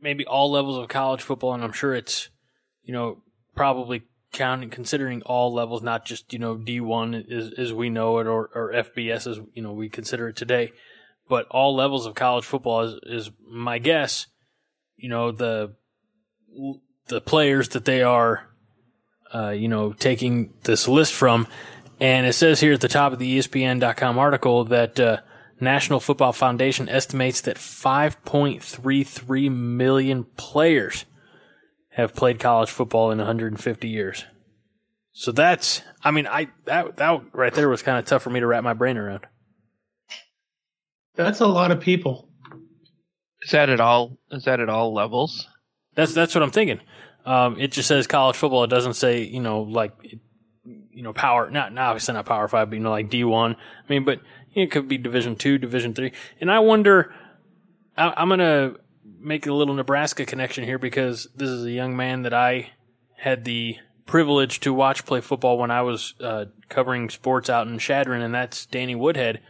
[0.00, 2.28] maybe all levels of college football, and I'm sure it's,
[2.82, 3.22] you know,
[3.54, 8.26] probably counting considering all levels, not just you know D1 as as we know it
[8.26, 10.72] or or FBS as you know we consider it today,
[11.28, 14.26] but all levels of college football is is my guess.
[14.96, 15.74] You know the
[17.06, 18.50] the players that they are
[19.32, 21.46] uh, you know, taking this list from.
[22.00, 25.18] And it says here at the top of the ESPN.com article that uh,
[25.60, 31.04] National Football Foundation estimates that 5.33 million players
[32.00, 34.24] have played college football in 150 years.
[35.12, 38.40] So that's, I mean, I that that right there was kind of tough for me
[38.40, 39.26] to wrap my brain around.
[41.16, 42.28] That's a lot of people.
[43.42, 44.18] Is that at all?
[44.30, 45.48] Is that at all levels?
[45.94, 46.80] That's that's what I'm thinking.
[47.26, 48.64] Um, it just says college football.
[48.64, 49.92] It doesn't say, you know, like,
[50.64, 53.54] you know, power, not, not obviously not power five, but, you know, like D1.
[53.54, 53.56] I
[53.88, 54.20] mean, but
[54.54, 56.12] it could be division two, division three.
[56.40, 57.12] And I wonder,
[57.96, 58.76] I, I'm going to
[59.20, 62.70] make a little Nebraska connection here because this is a young man that I
[63.16, 67.78] had the privilege to watch play football when I was uh, covering sports out in
[67.78, 69.40] Chadron, and that's Danny Woodhead,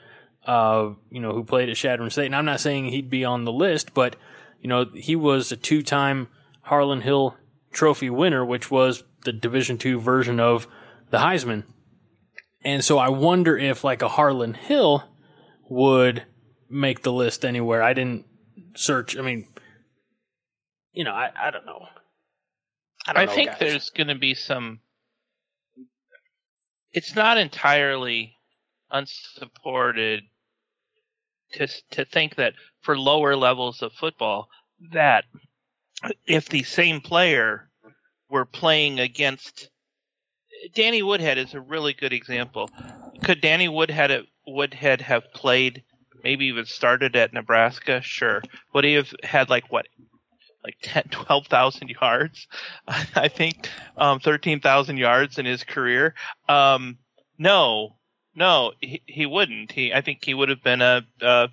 [0.45, 2.27] uh, you know, who played at Chadron State.
[2.27, 4.17] And I'm not saying he'd be on the list, but
[4.61, 6.29] you know, he was a two-time
[6.63, 7.37] Harlan Hill
[7.73, 10.67] Trophy winner, which was the Division two version of
[11.11, 11.65] the Heisman.
[12.63, 15.05] And so I wonder if like a Harlan Hill
[15.69, 16.25] would
[16.69, 17.83] make the list anywhere.
[17.83, 18.27] I didn't
[18.75, 19.17] search.
[19.17, 19.47] I mean,
[20.93, 21.87] you know, I, I don't know.
[23.07, 23.59] I, don't I know, think guys.
[23.61, 24.81] there's going to be some.
[26.93, 28.35] It's not entirely
[28.91, 30.25] unsupported
[31.53, 34.49] to to think that for lower levels of football
[34.93, 35.25] that
[36.27, 37.69] if the same player
[38.29, 39.69] were playing against
[40.75, 42.71] Danny Woodhead is a really good example.
[43.25, 45.83] Could Danny Woodhead Woodhead have played
[46.23, 48.01] maybe even started at Nebraska?
[48.03, 48.43] Sure.
[48.75, 49.87] Would he have had like what
[50.65, 52.47] like 10, 12,000 yards?
[52.89, 56.15] I think um, 13,000 yards in his career.
[56.49, 56.99] Um,
[57.39, 57.97] no,
[58.35, 59.73] no, he, he wouldn't.
[59.73, 61.49] He, I think he would have been a, a,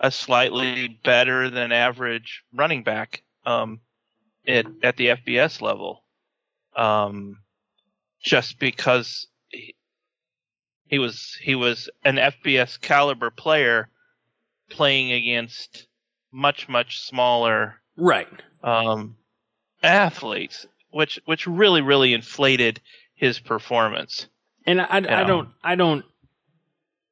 [0.00, 3.80] a slightly better than average running back um,
[4.46, 6.04] at at the FBS level,
[6.76, 7.38] um,
[8.22, 9.74] just because he,
[10.86, 13.88] he was he was an FBS caliber player
[14.70, 15.86] playing against
[16.32, 18.28] much much smaller right
[18.62, 19.16] um,
[19.82, 22.80] athletes, which which really really inflated
[23.14, 24.26] his performance.
[24.66, 26.04] And I, I, I don't I don't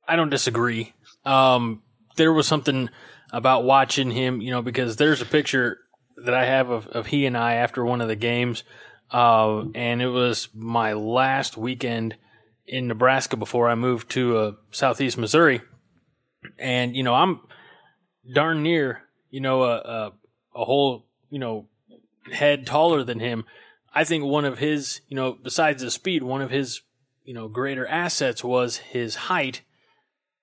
[0.07, 0.93] I don't disagree.
[1.25, 1.83] Um,
[2.17, 2.91] there was something
[3.33, 5.79] about watching him, you know, because there's a picture
[6.25, 8.65] that I have of, of he and I after one of the games,
[9.11, 12.17] uh, and it was my last weekend
[12.67, 15.63] in Nebraska before I moved to uh, Southeast Missouri,
[16.59, 17.41] and you know I'm
[18.33, 20.13] darn near you know a, a,
[20.55, 21.67] a whole you know
[22.33, 23.45] head taller than him.
[23.93, 26.83] I think one of his you know besides the speed, one of his
[27.25, 29.63] you know greater assets was his height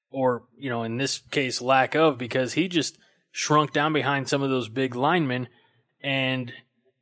[0.09, 2.97] or you know in this case lack of because he just
[3.31, 5.47] shrunk down behind some of those big linemen
[6.01, 6.53] and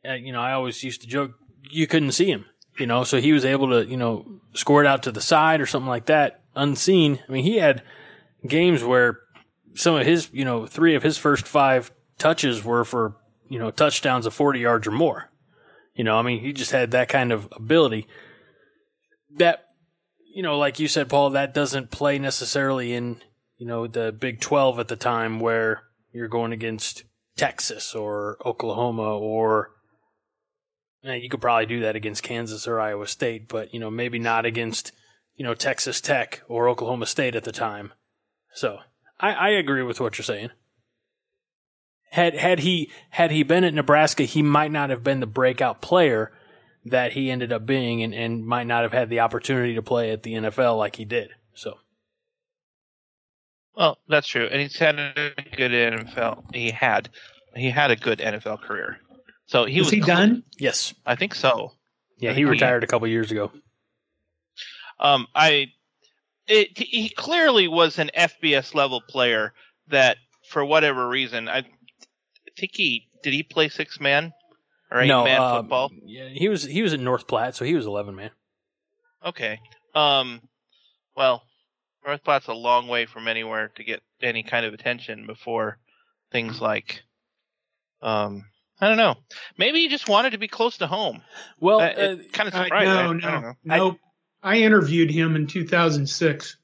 [0.07, 1.31] uh, you know I always used to joke
[1.69, 2.45] you couldn't see him
[2.77, 5.61] you know so he was able to you know score it out to the side
[5.61, 7.83] or something like that unseen I mean he had
[8.47, 9.19] games where
[9.75, 13.15] some of his you know three of his first five touches were for
[13.49, 15.29] you know touchdowns of 40 yards or more
[15.93, 18.07] you know I mean he just had that kind of ability
[19.37, 19.65] that
[20.35, 23.21] you know, like you said, Paul, that doesn't play necessarily in,
[23.57, 27.05] you know, the Big 12 at the time where you're going against
[27.37, 29.71] Texas or Oklahoma or
[31.05, 34.19] eh, you could probably do that against Kansas or Iowa State, but, you know, maybe
[34.19, 34.91] not against,
[35.35, 37.93] you know, Texas Tech or Oklahoma State at the time.
[38.53, 38.79] So
[39.21, 40.49] I, I agree with what you're saying.
[42.15, 45.81] Had had he had he been at Nebraska, he might not have been the breakout
[45.81, 46.31] player
[46.85, 50.11] that he ended up being and, and might not have had the opportunity to play
[50.11, 51.31] at the NFL like he did.
[51.55, 51.73] So.
[53.75, 56.55] Well, that's true, and he's had a good NFL.
[56.55, 57.09] He had,
[57.53, 58.97] he had a good NFL career.
[59.47, 60.43] So he was, was he cl- done?
[60.57, 61.73] Yes, I think so.
[62.17, 63.51] Yeah, he retired a couple years ago.
[65.01, 65.73] Um, I,
[66.47, 69.51] it, he clearly was an FBS level player
[69.89, 70.15] that,
[70.49, 71.65] for whatever reason, I
[72.57, 74.33] think he did he play six man
[74.91, 75.91] or eight no, man uh, football?
[76.05, 78.31] Yeah, he was he was at North Platte, so he was eleven man.
[79.25, 79.59] Okay.
[79.93, 80.41] Um.
[81.15, 81.43] Well,
[82.05, 85.77] North Platte's a long way from anywhere to get any kind of attention before
[86.31, 87.01] things like,
[88.01, 88.45] um,
[88.81, 89.15] I don't know.
[89.57, 91.21] Maybe he just wanted to be close to home.
[91.59, 92.85] Well, uh, uh, kind of Uh, surprised.
[92.87, 93.53] no, I, I no, don't know.
[93.63, 93.97] no.
[94.43, 96.57] I, interviewed him in 2006.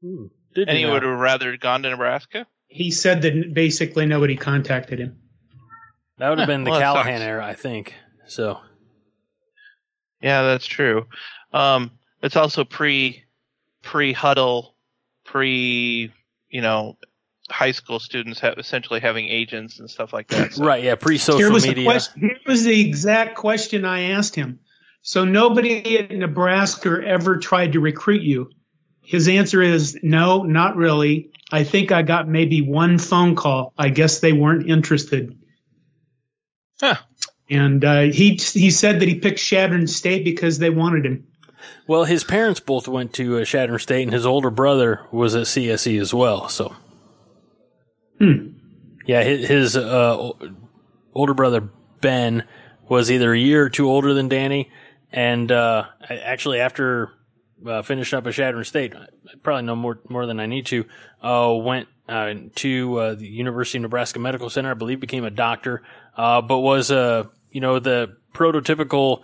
[0.00, 0.92] hmm, did And he you now?
[0.94, 2.46] would have rather gone to Nebraska.
[2.72, 5.18] He said that basically nobody contacted him.
[6.18, 7.26] that would have been the Well, Callahan sucks.
[7.26, 7.94] era, I think.
[8.26, 8.60] So
[10.20, 11.06] Yeah, that's true.
[11.52, 11.90] Um,
[12.22, 13.24] it's also pre
[13.82, 14.72] pre Hudl,
[15.24, 16.12] pre
[16.48, 16.96] you know
[17.50, 20.54] high school students have essentially having agents and stuff like that.
[20.54, 20.64] So.
[20.64, 21.84] right, yeah, Pre social was the media.
[21.84, 22.20] question.
[22.22, 24.60] Here was the exact question I asked him.
[25.02, 28.50] So nobody at Nebraska ever tried to recruit you.
[29.02, 31.30] His answer is no, not really.
[31.52, 33.74] I think I got maybe one phone call.
[33.78, 35.36] I guess they weren't interested.
[36.80, 36.96] Huh.
[37.50, 41.26] And uh, he he said that he picked Chadron State because they wanted him.
[41.86, 45.42] Well, his parents both went to uh, Chadron State, and his older brother was at
[45.46, 46.48] CSC as well.
[46.48, 46.74] So,
[48.18, 48.48] Hmm.
[49.06, 50.30] yeah, his, his uh,
[51.14, 51.68] older brother
[52.00, 52.44] Ben
[52.88, 54.70] was either a year or two older than Danny,
[55.12, 57.10] and uh, actually after
[57.66, 59.06] uh, finishing up at Chadron State, I
[59.42, 60.84] probably know more more than I need to.
[61.22, 65.30] Uh, went uh, to uh, the University of Nebraska Medical Center, I believe, became a
[65.30, 65.82] doctor,
[66.16, 69.22] uh, but was uh, you know the prototypical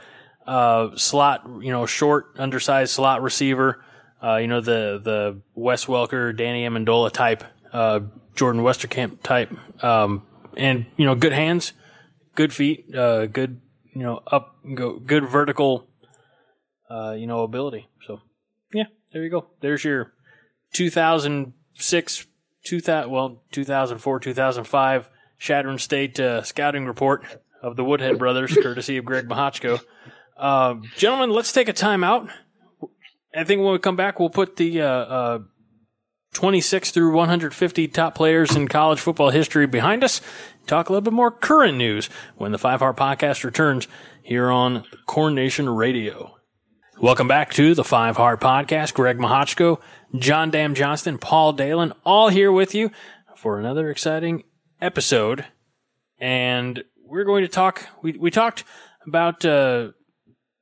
[0.97, 3.85] slot, you know, short, undersized slot receiver.
[4.23, 7.45] You know, the, the Wes Welker, Danny Amendola type,
[8.35, 9.53] Jordan Westerkamp type.
[9.83, 11.73] Um, and, you know, good hands,
[12.35, 13.61] good feet, good,
[13.95, 15.89] you know, up, go, good vertical,
[16.91, 17.89] uh, you know, ability.
[18.07, 18.21] So,
[19.13, 19.47] there you go.
[19.61, 20.13] There's your
[20.73, 22.27] 2006,
[22.65, 27.25] 2000, well, 2004, 2005 Chadron State, uh, scouting report
[27.63, 29.81] of the Woodhead brothers, courtesy of Greg Mahochko.
[30.37, 32.31] Uh, gentlemen, let's take a timeout.
[33.35, 35.39] I think when we come back, we'll put the uh, uh,
[36.35, 40.21] 26 through 150 top players in college football history behind us.
[40.67, 43.89] Talk a little bit more current news when the Five Heart Podcast returns
[44.23, 46.38] here on Corn Nation Radio.
[47.01, 48.93] Welcome back to the Five Heart Podcast.
[48.93, 49.81] Greg Mahochko,
[50.17, 52.91] John Dam Johnston, Paul Dalen, all here with you
[53.37, 54.43] for another exciting
[54.81, 55.45] episode.
[56.19, 57.87] And we're going to talk.
[58.03, 58.65] We we talked
[59.07, 59.91] about uh,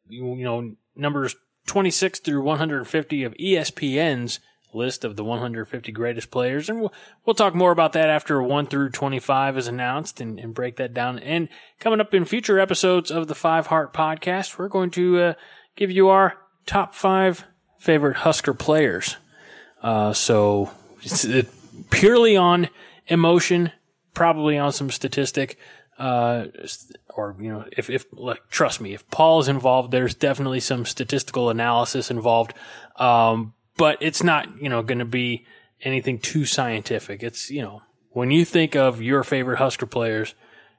[0.08, 1.34] you, you know numbers
[1.68, 4.38] 26 through 150 of ESPN's
[4.74, 6.92] list of the 150 greatest players, and we'll
[7.24, 10.92] we'll talk more about that after 1 through 25 is announced and, and break that
[10.92, 11.18] down.
[11.18, 11.48] And
[11.80, 15.34] coming up in future episodes of the Five Heart Podcast, we're going to uh,
[15.76, 16.34] give you our
[16.66, 17.44] top five
[17.78, 19.16] favorite Husker players.
[19.82, 20.70] Uh, so
[21.02, 21.48] it,
[21.90, 22.68] purely on
[23.06, 23.70] emotion,
[24.14, 25.58] probably on some statistic.
[25.98, 26.46] Uh,
[27.14, 30.84] or you know, if if like, trust me, if Paul is involved, there's definitely some
[30.84, 32.52] statistical analysis involved.
[32.96, 35.46] Um, but it's not you know going to be
[35.82, 37.22] anything too scientific.
[37.22, 40.34] It's you know when you think of your favorite Husker players,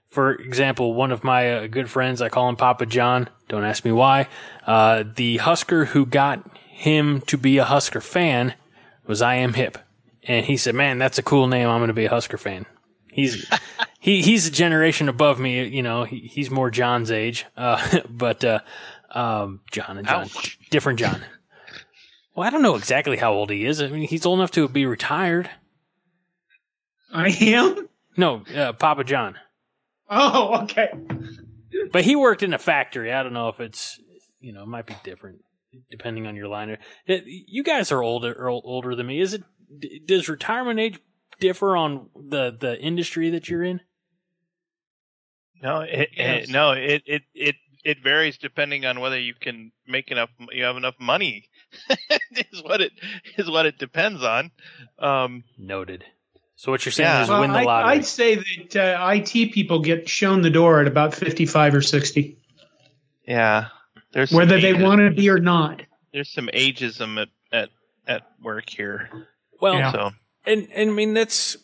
[0.09, 3.29] for example, one of my uh, good friends, I call him Papa John.
[3.47, 4.27] Don't ask me why.
[4.65, 8.53] Uh, the Husker who got him to be a Husker fan
[9.05, 9.53] was I.M.
[9.53, 9.75] Hipp,
[10.23, 11.67] and he said, "Man, that's a cool name.
[11.67, 12.65] I'm going to be a Husker fan."
[13.11, 13.49] He's
[13.99, 15.65] he he's a generation above me.
[15.67, 18.59] You know, he, he's more John's age, uh, but uh,
[19.11, 20.59] um, John and John, Ouch.
[20.69, 21.23] different John.
[22.35, 23.81] Well, I don't know exactly how old he is.
[23.81, 25.49] I mean, he's old enough to be retired.
[27.11, 27.89] I am.
[28.15, 29.35] No, uh, Papa John.
[30.09, 30.89] Oh, okay.
[31.91, 33.11] But he worked in a factory.
[33.11, 33.99] I don't know if it's
[34.39, 35.39] you know it might be different
[35.91, 36.77] depending on your line.
[37.05, 39.19] It, you guys are older older than me.
[39.19, 39.43] Is it?
[40.05, 40.99] Does retirement age
[41.39, 43.81] differ on the the industry that you're in?
[45.61, 46.45] No, it, yes.
[46.45, 50.63] it, no, it, it it it varies depending on whether you can make enough, you
[50.63, 51.49] have enough money.
[52.31, 52.91] is what it
[53.37, 54.51] is what it depends on.
[54.99, 56.05] Um, Noted.
[56.57, 57.23] So what you're saying yeah.
[57.23, 57.91] is well, win the lottery.
[57.91, 61.81] I, would say that uh, IT people get shown the door at about 55 or
[61.83, 62.35] 60.
[63.27, 63.67] Yeah,
[64.11, 65.83] there's whether they want to be or not.
[66.11, 67.69] There's some ageism at at
[68.07, 69.27] at work here.
[69.61, 69.91] Well, yeah.
[69.91, 70.11] so
[70.47, 71.57] and and I mean that's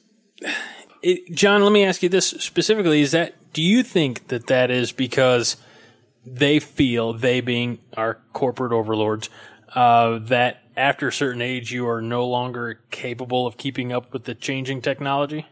[1.02, 1.64] it, John.
[1.64, 5.58] Let me ask you this specifically: Is that do you think that that is because
[6.24, 9.32] they feel they being our corporate overlords
[9.74, 14.24] uh, that after a certain age you are no longer capable of keeping up with
[14.24, 15.46] the changing technology?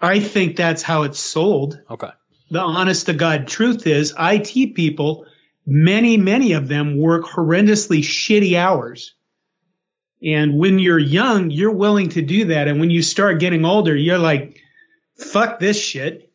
[0.00, 1.80] I think that's how it's sold.
[1.90, 2.10] Okay.
[2.50, 5.26] The honest to God truth is, IT people,
[5.66, 9.14] many, many of them work horrendously shitty hours.
[10.22, 12.68] And when you're young, you're willing to do that.
[12.68, 14.60] And when you start getting older, you're like,
[15.18, 16.25] fuck this shit.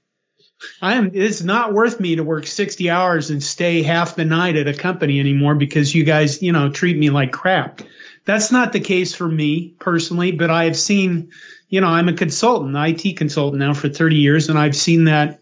[0.81, 4.67] I'm, it's not worth me to work 60 hours and stay half the night at
[4.67, 7.81] a company anymore because you guys, you know, treat me like crap.
[8.25, 11.31] That's not the case for me personally, but I have seen,
[11.69, 15.41] you know, I'm a consultant, IT consultant now for 30 years, and I've seen that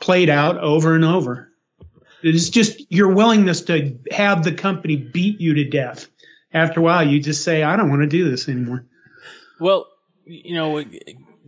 [0.00, 1.48] played out over and over.
[2.22, 6.06] It's just your willingness to have the company beat you to death
[6.52, 8.84] after a while, you just say, I don't want to do this anymore.
[9.58, 9.86] Well,
[10.24, 10.82] you know,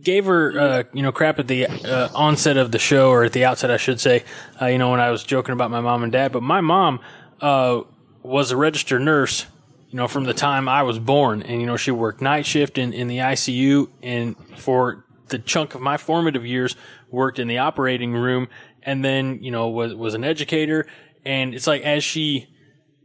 [0.03, 3.33] gave her, uh, you know, crap at the uh, onset of the show, or at
[3.33, 4.23] the outset, I should say,
[4.61, 6.31] uh, you know, when I was joking about my mom and dad.
[6.31, 6.99] But my mom
[7.41, 7.81] uh,
[8.21, 9.45] was a registered nurse,
[9.89, 11.41] you know, from the time I was born.
[11.41, 13.89] And, you know, she worked night shift in, in the ICU.
[14.01, 16.75] And for the chunk of my formative years,
[17.09, 18.47] worked in the operating room.
[18.81, 20.85] And then, you know, was, was an educator.
[21.25, 22.49] And it's like as she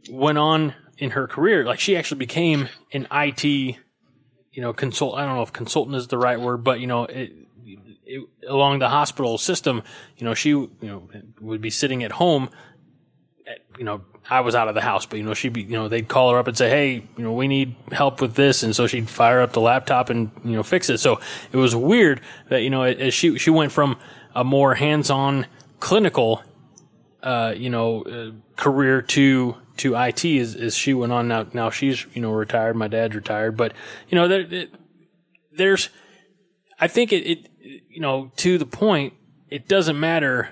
[0.09, 1.65] went on in her career.
[1.65, 3.77] Like she actually became an IT,
[4.51, 5.15] you know, consult.
[5.15, 7.31] I don't know if consultant is the right word, but you know, it,
[8.05, 9.83] it, along the hospital system,
[10.17, 11.09] you know, she you know
[11.41, 12.49] would be sitting at home.
[13.47, 15.77] At, you know, I was out of the house, but you know, she'd be, you
[15.77, 18.63] know, they'd call her up and say, "Hey, you know, we need help with this,"
[18.63, 20.99] and so she'd fire up the laptop and you know fix it.
[20.99, 21.19] So
[21.51, 23.97] it was weird that you know, as she she went from
[24.35, 25.47] a more hands-on
[25.79, 26.43] clinical,
[27.23, 31.27] uh, you know, uh, career to to IT as, as she went on.
[31.27, 32.75] Now, now she's, you know, retired.
[32.75, 33.73] My dad's retired, but
[34.09, 34.71] you know, there, it,
[35.53, 35.89] there's,
[36.79, 37.49] I think it, it,
[37.89, 39.13] you know, to the point,
[39.49, 40.49] it doesn't matter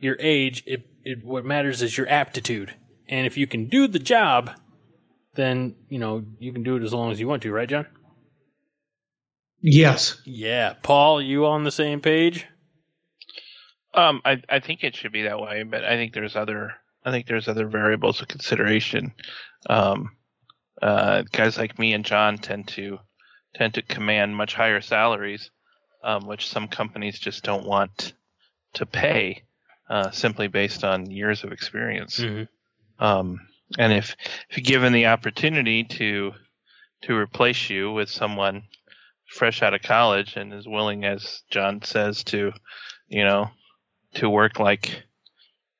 [0.00, 0.62] your age.
[0.66, 2.74] It, it, what matters is your aptitude.
[3.08, 4.50] And if you can do the job,
[5.34, 7.86] then, you know, you can do it as long as you want to, right, John?
[9.60, 10.20] Yes.
[10.24, 10.74] Yeah.
[10.82, 12.46] Paul, you on the same page?
[13.94, 16.74] Um, I, I think it should be that way, but I think there's other
[17.04, 19.12] I think there's other variables of consideration.
[19.68, 20.10] Um,
[20.82, 22.98] uh, guys like me and John tend to
[23.54, 25.50] tend to command much higher salaries,
[26.04, 28.12] um, which some companies just don't want
[28.74, 29.42] to pay
[29.88, 32.20] uh, simply based on years of experience.
[32.20, 33.04] Mm-hmm.
[33.04, 33.40] Um,
[33.78, 34.16] and if
[34.50, 36.32] if given the opportunity to
[37.02, 38.64] to replace you with someone
[39.26, 42.52] fresh out of college and as willing, as John says, to
[43.08, 43.50] you know
[44.14, 45.02] to work like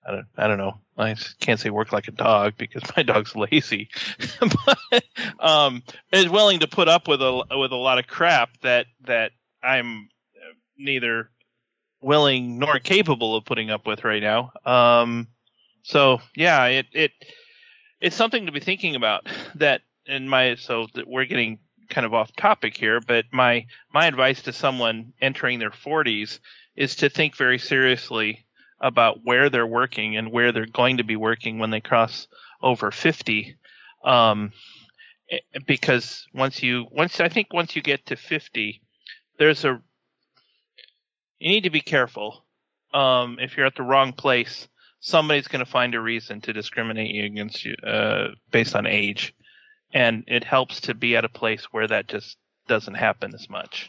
[0.06, 3.36] I don't I don't know I can't say work like a dog because my dog's
[3.36, 3.88] lazy,
[4.90, 5.04] but
[5.38, 9.32] um, is willing to put up with a with a lot of crap that that
[9.62, 10.08] I'm
[10.76, 11.30] neither
[12.00, 14.52] willing nor capable of putting up with right now.
[14.64, 15.28] Um,
[15.82, 17.12] so yeah, it it
[18.00, 19.28] it's something to be thinking about.
[19.54, 21.58] That in my so that we're getting
[21.90, 26.40] kind of off topic here, but my my advice to someone entering their 40s
[26.78, 28.46] is to think very seriously
[28.80, 32.28] about where they're working and where they're going to be working when they cross
[32.62, 33.56] over 50
[34.04, 34.52] Um,
[35.66, 38.80] because once you once I think once you get to 50,
[39.38, 39.82] there's a
[41.40, 42.44] you need to be careful.
[42.94, 44.68] Um, if you're at the wrong place,
[45.00, 49.34] somebody's going to find a reason to discriminate you against you uh, based on age,
[49.92, 53.88] and it helps to be at a place where that just doesn't happen as much.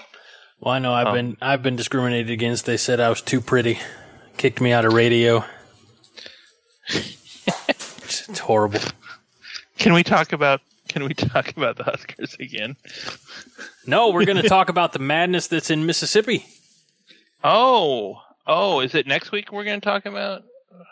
[0.62, 2.66] Well, I know I've um, been I've been discriminated against.
[2.66, 3.80] They said I was too pretty,
[4.38, 5.46] kicked me out of radio.
[6.88, 8.82] it's horrible.
[9.78, 12.76] Can we talk about Can we talk about the Huskers again?
[13.86, 16.46] No, we're going to talk about the madness that's in Mississippi.
[17.42, 20.44] Oh, oh, is it next week we're going to talk about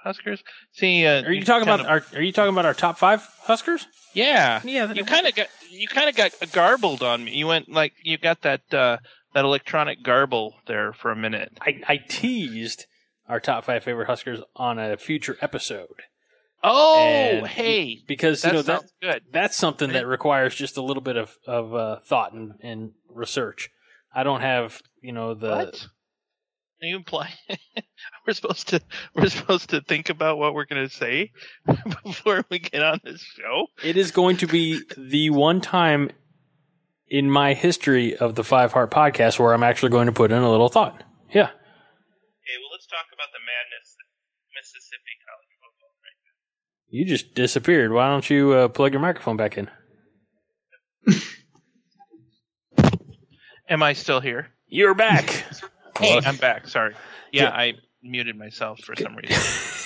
[0.04, 0.44] Huskers?
[0.72, 2.04] See, uh, are you talking about of, our?
[2.14, 3.86] Are you talking about our top five Huskers?
[4.14, 4.94] Yeah, yeah.
[4.94, 7.34] You kind of got you kind of got garbled on me.
[7.34, 8.98] You went like you got that uh,
[9.38, 11.56] that electronic garble there for a minute.
[11.62, 12.88] I, I teased
[13.30, 16.02] our top five favorite Huskers on a future episode.
[16.64, 19.22] Oh, and hey, because you know that good.
[19.32, 23.70] that's something that requires just a little bit of of uh, thought and, and research.
[24.12, 25.50] I don't have you know the.
[25.50, 25.88] What?
[26.82, 27.34] Are you implying
[28.28, 28.82] we're supposed to
[29.14, 31.32] we're supposed to think about what we're going to say
[32.04, 33.68] before we get on this show?
[33.84, 36.10] It is going to be the one time
[37.10, 40.42] in my history of the Five Heart podcast where I'm actually going to put in
[40.42, 41.04] a little thought.
[41.34, 41.44] Yeah.
[41.44, 43.96] Okay, well, let's talk about the madness
[44.56, 46.34] Mississippi college football right now.
[46.90, 47.92] You just disappeared.
[47.92, 49.70] Why don't you uh, plug your microphone back in?
[53.70, 54.48] Am I still here?
[54.68, 55.44] You're back.
[56.00, 56.68] hey, I'm back.
[56.68, 56.94] Sorry.
[57.32, 59.36] Yeah, I muted myself for some reason.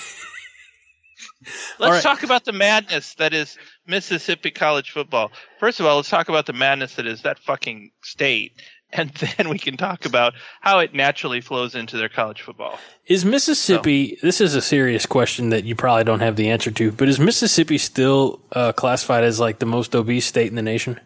[1.82, 2.14] Let's right.
[2.14, 3.58] talk about the madness that is
[3.88, 5.32] Mississippi college football.
[5.58, 8.52] First of all, let's talk about the madness that is that fucking state,
[8.92, 12.78] and then we can talk about how it naturally flows into their college football.
[13.06, 14.16] Is Mississippi?
[14.20, 14.26] So.
[14.28, 17.18] This is a serious question that you probably don't have the answer to, but is
[17.18, 21.00] Mississippi still uh, classified as like the most obese state in the nation?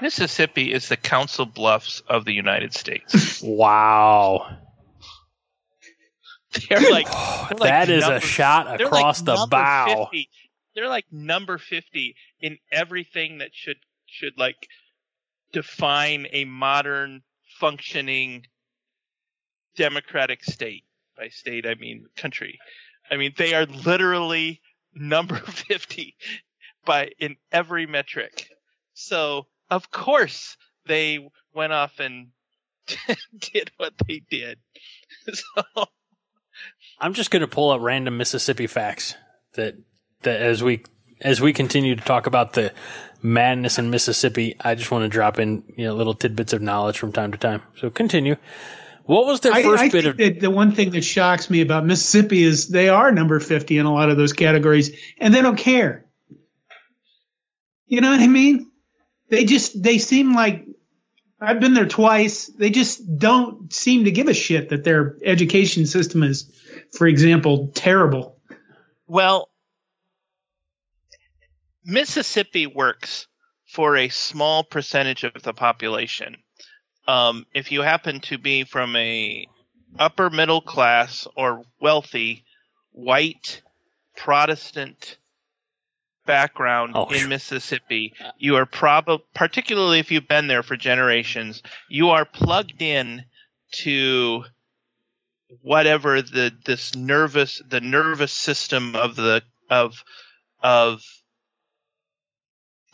[0.00, 3.40] Mississippi is the Council Bluffs of the United States.
[3.44, 4.58] wow.
[6.68, 10.08] They're like, oh, they're like that is number, a shot across like the bow.
[10.12, 10.28] 50.
[10.74, 14.68] They're like number 50 in everything that should should like
[15.52, 17.22] define a modern
[17.58, 18.46] functioning
[19.76, 20.84] democratic state.
[21.16, 22.58] By state I mean country.
[23.10, 24.60] I mean they are literally
[24.94, 26.14] number 50
[26.84, 28.48] by in every metric.
[28.94, 32.28] So, of course they went off and
[33.38, 34.58] did what they did.
[35.32, 35.86] So
[37.00, 39.14] I'm just going to pull up random Mississippi facts
[39.54, 39.76] that
[40.22, 40.82] that as we
[41.20, 42.72] as we continue to talk about the
[43.22, 46.98] madness in Mississippi, I just want to drop in you know little tidbits of knowledge
[46.98, 47.62] from time to time.
[47.76, 48.36] So continue.
[49.04, 50.16] What was their first I, I bit of?
[50.16, 53.94] the one thing that shocks me about Mississippi is they are number 50 in a
[53.94, 56.06] lot of those categories, and they don't care.
[57.86, 58.70] You know what I mean?
[59.28, 60.66] They just they seem like
[61.40, 62.46] I've been there twice.
[62.46, 66.50] They just don't seem to give a shit that their education system is,
[66.96, 68.38] for example, terrible.
[69.06, 69.50] Well,
[71.84, 73.26] Mississippi works
[73.66, 76.36] for a small percentage of the population.
[77.06, 79.46] Um, if you happen to be from a
[79.98, 82.44] upper middle class or wealthy
[82.92, 83.62] white
[84.16, 85.18] Protestant
[86.26, 92.10] background oh, in Mississippi, you are probably, particularly if you've been there for generations, you
[92.10, 93.24] are plugged in
[93.72, 94.44] to
[95.62, 100.02] whatever the this nervous the nervous system of the of
[100.62, 101.02] of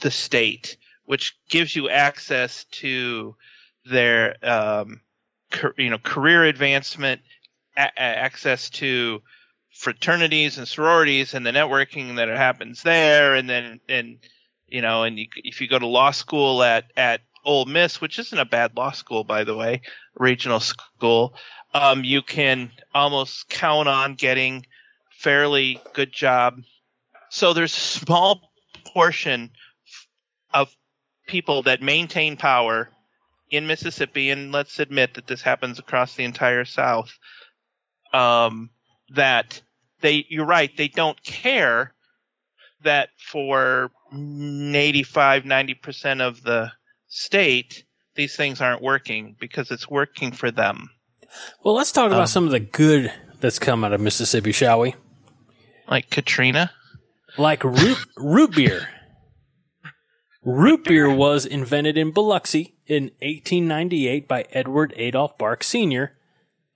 [0.00, 3.34] the state, which gives you access to
[3.84, 5.00] their um,
[5.76, 7.20] you know career advancement,
[7.76, 9.22] a- access to
[9.72, 14.18] fraternities and sororities and the networking that happens there, and then and
[14.68, 18.18] you know, and you, if you go to law school at at Ole Miss, which
[18.18, 19.82] isn't a bad law school by the way,
[20.14, 21.34] regional school,
[21.74, 24.66] um, you can almost count on getting
[25.10, 26.60] fairly good job.
[27.30, 28.52] So there's a small
[28.84, 29.50] portion
[30.52, 30.74] of
[31.26, 32.90] people that maintain power
[33.50, 37.12] in Mississippi, and let's admit that this happens across the entire South.
[38.12, 38.70] Um,
[39.14, 39.62] that
[40.00, 41.94] they you're right they don't care
[42.82, 46.72] that for 85 90% of the
[47.08, 47.84] state
[48.14, 50.90] these things aren't working because it's working for them.
[51.62, 54.80] Well let's talk about um, some of the good that's come out of mississippi shall
[54.80, 54.94] we?
[55.88, 56.70] Like katrina?
[57.38, 58.88] Like root root beer.
[60.44, 66.16] Root beer was invented in biloxi in 1898 by edward adolph barks sr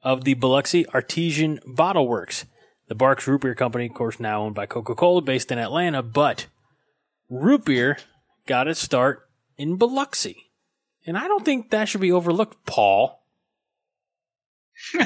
[0.07, 2.47] of the biloxi artesian bottle works
[2.89, 6.03] the Barq's Root Beer Company, of course, now owned by Coca Cola, based in Atlanta,
[6.03, 6.47] but
[7.29, 7.99] root beer
[8.47, 9.29] got its start
[9.59, 10.53] in Biloxi.
[11.05, 13.25] And I don't think that should be overlooked, Paul.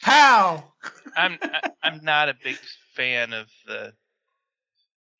[0.00, 0.72] How?
[1.16, 2.56] I'm I, I'm not a big
[2.94, 3.92] fan of the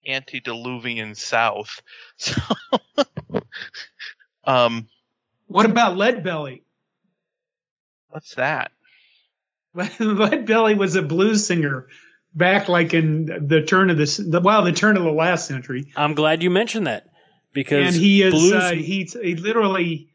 [0.06, 1.82] antediluvian South.
[2.16, 2.40] So,
[4.44, 4.88] um,
[5.46, 6.64] What about Lead Belly?
[8.10, 8.72] What's that?
[10.00, 11.86] Lead Belly was a blues singer
[12.34, 15.92] back like in the turn of this, the, well, the turn of the last century.
[15.96, 17.06] I'm glad you mentioned that
[17.52, 20.08] because and he is blues, uh, he's he literally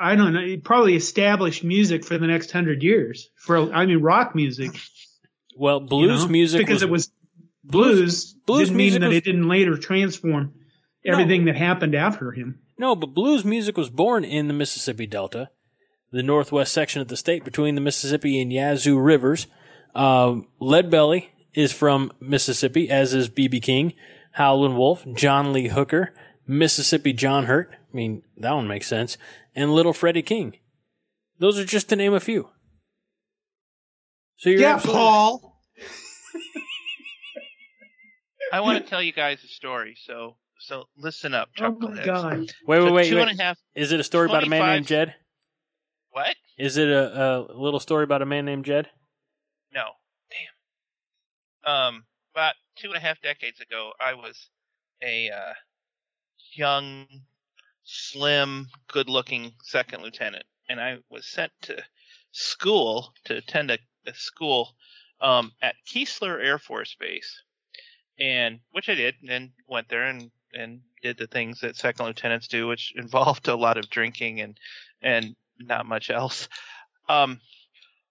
[0.00, 4.00] I don't know he probably established music for the next hundred years for I mean
[4.00, 4.80] rock music
[5.56, 6.30] well, you blues know?
[6.30, 7.10] music because was, it was
[7.64, 10.54] blues blues didn't music mean that was- it didn't later transform
[11.04, 15.50] everything that happened after him no, but blues music was born in the Mississippi Delta,
[16.12, 19.46] the northwest section of the state between the Mississippi and Yazoo rivers.
[19.94, 23.92] Um, Lead Belly is from Mississippi, as is BB King,
[24.32, 26.14] Howlin' Wolf, John Lee Hooker,
[26.46, 27.70] Mississippi John Hurt.
[27.72, 29.16] I mean, that one makes sense.
[29.54, 30.56] And Little Freddie King.
[31.38, 32.50] Those are just to name a few.
[34.36, 35.46] So you're yeah absolutely- Paul
[38.52, 39.96] I want to tell you guys a story.
[40.04, 43.28] So so listen up, oh my god Wait, wait, So wait, two wait.
[43.28, 45.14] and a half- Is it a story about a man named Jed?
[46.10, 46.36] What?
[46.58, 48.88] Is it a, a little story about a man named Jed?
[49.72, 49.84] No.
[51.64, 51.72] Damn.
[51.72, 52.04] Um,
[52.34, 54.48] about two and a half decades ago, I was
[55.02, 55.54] a uh,
[56.52, 57.06] young,
[57.84, 61.82] slim, good-looking second lieutenant, and I was sent to
[62.32, 64.74] school to attend a, a school
[65.20, 67.42] um, at Keesler Air Force Base,
[68.18, 72.48] and which I did, and went there and and did the things that second lieutenants
[72.48, 74.58] do, which involved a lot of drinking and
[75.02, 76.48] and not much else.
[77.08, 77.40] Um,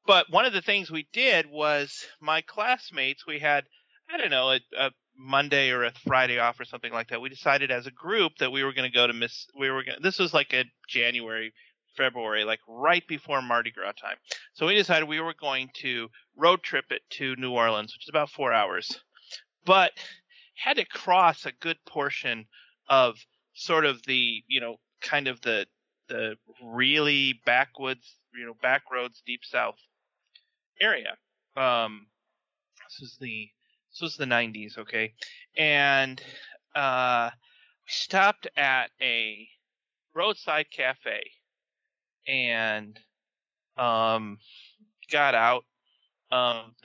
[0.09, 3.65] but one of the things we did was my classmates we had
[4.11, 7.29] i don't know a, a monday or a friday off or something like that we
[7.29, 9.97] decided as a group that we were going to go to miss we were going
[9.97, 11.53] to this was like a january
[11.95, 14.15] february like right before mardi gras time
[14.53, 18.09] so we decided we were going to road trip it to new orleans which is
[18.09, 19.01] about four hours
[19.63, 19.91] but
[20.55, 22.45] had to cross a good portion
[22.89, 23.15] of
[23.53, 25.67] sort of the you know kind of the
[26.09, 29.77] the really backwoods you know back roads deep south
[30.81, 31.15] area.
[31.55, 32.07] Um,
[32.87, 33.49] this is the
[33.91, 35.13] this was the 90s, okay,
[35.57, 36.21] and
[36.75, 39.47] uh, we stopped at a
[40.13, 41.23] roadside cafe
[42.27, 42.99] and
[43.77, 44.37] um,
[45.11, 45.63] got out.
[46.31, 46.75] Um,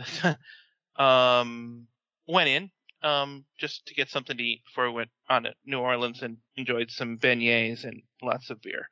[1.04, 1.86] um,
[2.26, 2.70] went in
[3.04, 6.38] um, just to get something to eat before we went on to New Orleans and
[6.56, 8.88] enjoyed some beignets and lots of beer.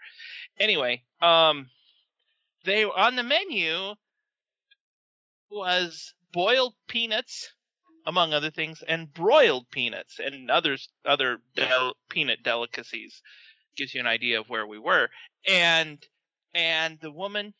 [0.60, 1.70] Anyway, um,
[2.64, 3.94] they on the menu
[5.50, 7.52] was boiled peanuts,
[8.06, 13.22] among other things, and broiled peanuts and others other del- peanut delicacies.
[13.76, 15.08] Gives you an idea of where we were.
[15.48, 16.04] And
[16.54, 17.54] and the woman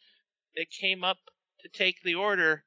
[0.57, 1.17] that came up
[1.61, 2.65] to take the order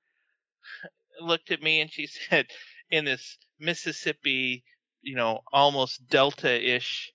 [1.22, 2.48] looked at me and she said
[2.90, 4.64] in this Mississippi,
[5.02, 7.14] you know, almost delta-ish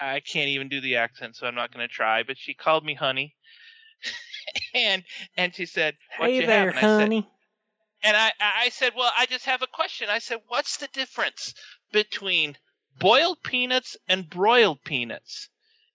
[0.00, 2.22] I can't even do the accent, so I'm not going to try.
[2.22, 3.36] But she called me honey,
[4.74, 5.04] and
[5.36, 7.28] and she said, "What hey you there, have?" And I said, honey.
[8.02, 11.54] and I I said, "Well, I just have a question." I said, "What's the difference
[11.92, 12.56] between
[12.98, 15.48] boiled peanuts and broiled peanuts?"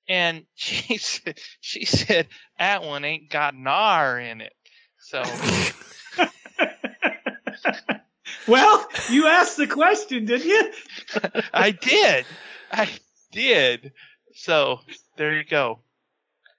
[0.07, 2.27] And she said, "She said
[2.59, 4.53] that one ain't got an R in it."
[4.99, 5.23] So
[8.47, 10.71] well you asked the question didn't you
[11.53, 12.25] I did,
[12.71, 12.89] I
[13.31, 13.91] did.
[14.33, 14.79] So
[15.17, 15.79] there you go.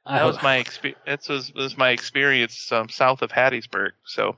[0.07, 1.01] That was my experience.
[1.07, 3.91] That was was my experience um, south of Hattiesburg.
[4.05, 4.37] So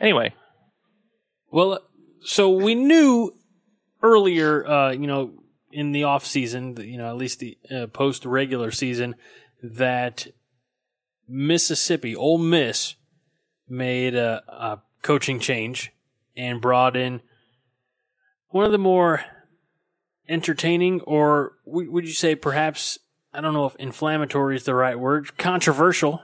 [0.00, 0.34] anyway,
[1.50, 1.80] Well,
[2.22, 3.34] so we knew
[4.02, 8.26] earlier, uh, you know, in the off season, you know, at least the uh, post
[8.26, 9.14] regular season,
[9.62, 10.26] that
[11.26, 12.96] Mississippi, Ole Miss,
[13.68, 15.92] made a, a coaching change
[16.36, 17.20] and brought in
[18.48, 19.24] one of the more
[20.28, 22.98] entertaining, or would you say perhaps,
[23.32, 26.22] I don't know if inflammatory is the right word, controversial,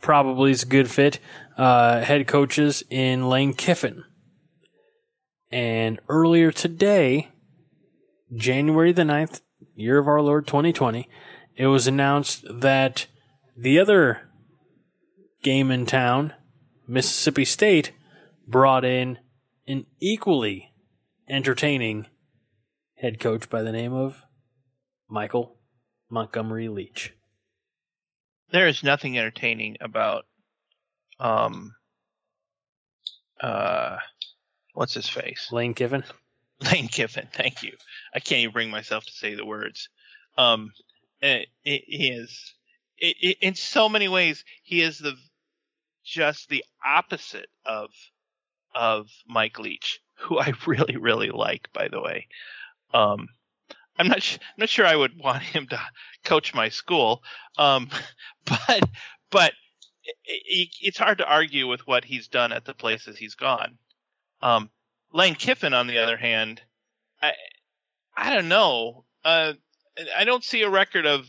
[0.00, 1.18] probably is a good fit,
[1.56, 4.04] uh, head coaches in Lane Kiffin.
[5.50, 7.28] And earlier today,
[8.34, 9.40] January the 9th,
[9.74, 11.08] year of our Lord 2020,
[11.56, 13.06] it was announced that
[13.56, 14.28] the other
[15.42, 16.32] game in town,
[16.86, 17.92] Mississippi State,
[18.50, 19.18] brought in
[19.68, 20.72] an equally
[21.28, 22.06] entertaining
[22.96, 24.24] head coach by the name of
[25.08, 25.56] Michael
[26.10, 27.14] Montgomery Leach.
[28.50, 30.24] there is nothing entertaining about
[31.20, 31.74] um
[33.40, 33.96] uh
[34.74, 35.48] what's his face?
[35.52, 36.04] Lane Kiffin.
[36.72, 37.28] Lane Kiffin.
[37.32, 37.72] Thank you.
[38.14, 39.88] I can't even bring myself to say the words.
[40.36, 40.72] Um,
[41.20, 42.54] it, it, he is
[42.98, 45.14] it, it, in so many ways he is the
[46.04, 47.90] just the opposite of
[48.74, 51.68] of Mike Leach, who I really really like.
[51.72, 52.28] By the way,
[52.92, 53.28] um,
[53.98, 55.80] I'm not sh- I'm not sure I would want him to
[56.24, 57.22] coach my school,
[57.58, 57.88] um,
[58.44, 58.88] but
[59.30, 59.52] but
[60.24, 63.78] it, it's hard to argue with what he's done at the places he's gone.
[64.42, 64.70] Um,
[65.12, 66.62] Lane Kiffin, on the other hand,
[67.20, 67.32] I
[68.16, 69.04] I don't know.
[69.24, 69.54] Uh,
[70.16, 71.26] I don't see a record of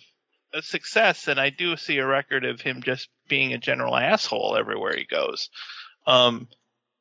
[0.54, 4.56] a success, and I do see a record of him just being a general asshole
[4.58, 5.50] everywhere he goes,
[6.06, 6.48] um,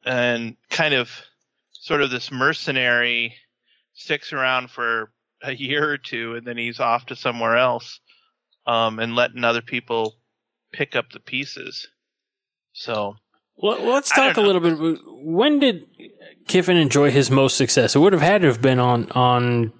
[0.05, 1.11] and kind of
[1.73, 3.35] sort of this mercenary
[3.95, 5.11] sticks around for
[5.43, 8.01] a year or two, and then he's off to somewhere else,
[8.67, 10.17] um, and letting other people
[10.73, 11.89] pick up the pieces.
[12.73, 13.17] So.
[13.57, 14.99] Well, let's talk a little bit.
[15.07, 15.87] When did
[16.49, 17.95] Kiffin enjoy his most success?
[17.95, 19.73] It would have had to have been on on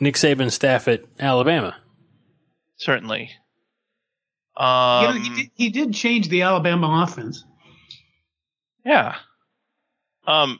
[0.00, 1.76] Nick Saban's staff at Alabama.
[2.76, 3.30] Certainly.
[4.56, 7.44] Um, you know, he did, he did change the Alabama offense.
[8.84, 9.16] Yeah.
[10.26, 10.58] Um,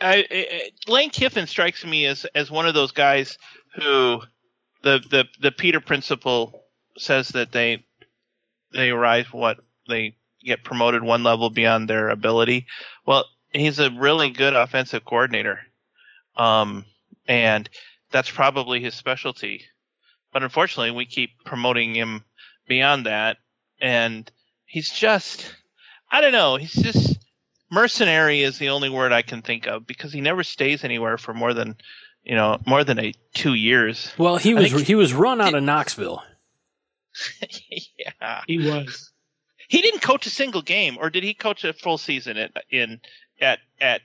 [0.00, 3.38] I, I, Lane Kiffin strikes me as as one of those guys
[3.76, 4.20] who
[4.82, 6.62] the the the Peter principle
[6.96, 7.84] says that they
[8.72, 9.58] they arrive what
[9.88, 12.66] they get promoted one level beyond their ability.
[13.06, 15.60] Well, he's a really good offensive coordinator,
[16.36, 16.84] um,
[17.26, 17.68] and
[18.10, 19.64] that's probably his specialty.
[20.32, 22.24] But unfortunately, we keep promoting him
[22.66, 23.38] beyond that,
[23.80, 24.30] and
[24.66, 25.54] he's just
[26.10, 26.56] I don't know.
[26.56, 27.18] He's just
[27.74, 31.34] mercenary is the only word I can think of because he never stays anywhere for
[31.34, 31.76] more than
[32.22, 34.12] you know more than a two years.
[34.16, 36.22] Well, he was he was run out of Knoxville.
[37.98, 39.10] yeah, he was.
[39.68, 43.00] He didn't coach a single game, or did he coach a full season at in
[43.40, 44.02] at at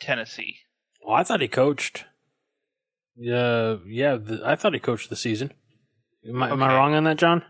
[0.00, 0.58] Tennessee?
[1.04, 2.04] Well, I thought he coached.
[3.18, 4.18] Uh, yeah, yeah.
[4.44, 5.52] I thought he coached the season.
[6.28, 6.52] Am I, okay.
[6.52, 7.42] am I wrong on that, John?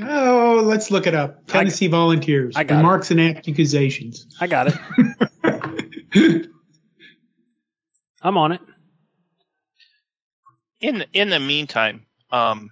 [0.00, 1.46] Oh, let's look it up.
[1.46, 2.56] Tennessee I, Volunteers.
[2.56, 3.18] I got Remarks it.
[3.18, 4.26] and accusations.
[4.40, 6.48] I got it.
[8.22, 8.60] I'm on it.
[10.80, 12.70] In in the meantime, um,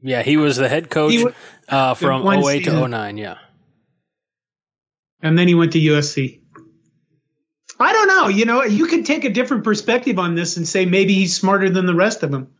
[0.00, 1.34] yeah, he was the head coach was,
[1.68, 2.80] uh, from 08 season.
[2.80, 3.38] to 09, yeah.
[5.20, 6.40] And then he went to USC.
[7.80, 8.28] I don't know.
[8.28, 11.70] You know, you could take a different perspective on this and say maybe he's smarter
[11.70, 12.52] than the rest of them.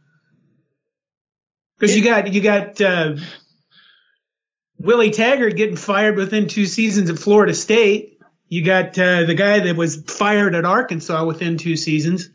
[1.78, 3.16] Because you got you got uh,
[4.78, 8.18] Willie Taggart getting fired within two seasons at Florida State.
[8.48, 12.30] You got uh, the guy that was fired at Arkansas within two seasons.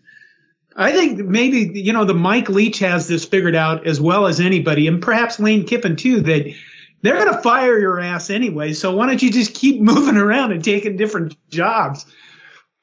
[0.75, 4.39] I think maybe you know the Mike Leach has this figured out as well as
[4.39, 6.21] anybody, and perhaps Lane Kiffin too.
[6.21, 6.53] That
[7.01, 8.73] they're going to fire your ass anyway.
[8.73, 12.05] So why don't you just keep moving around and taking different jobs?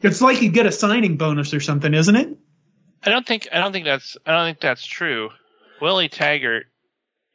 [0.00, 2.36] It's like you get a signing bonus or something, isn't it?
[3.02, 5.30] I don't think I don't think that's I don't think that's true.
[5.80, 6.66] Willie Taggart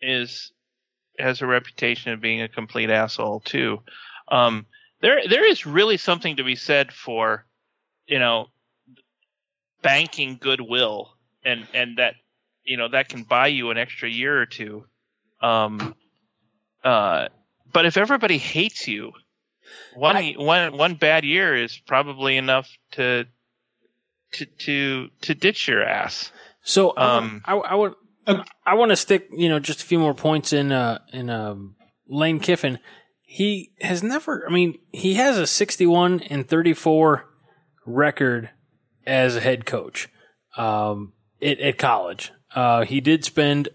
[0.01, 0.51] is
[1.17, 3.79] has a reputation of being a complete asshole too.
[4.27, 4.65] Um,
[5.01, 7.45] there there is really something to be said for,
[8.07, 8.47] you know,
[9.81, 11.11] banking goodwill
[11.43, 12.15] and and that
[12.63, 14.85] you know that can buy you an extra year or two.
[15.41, 15.95] Um,
[16.83, 17.27] uh,
[17.71, 19.11] but if everybody hates you,
[19.95, 23.25] one I, one one bad year is probably enough to
[24.33, 26.31] to to to ditch your ass.
[26.63, 27.93] So um, I, I would
[28.27, 31.55] I want to stick, you know, just a few more points in uh, in uh,
[32.07, 32.79] Lane Kiffin.
[33.21, 34.45] He has never.
[34.47, 37.25] I mean, he has a 61 and 34
[37.85, 38.49] record
[39.05, 40.09] as a head coach
[40.57, 42.31] um, at, at college.
[42.53, 43.69] Uh, he did spend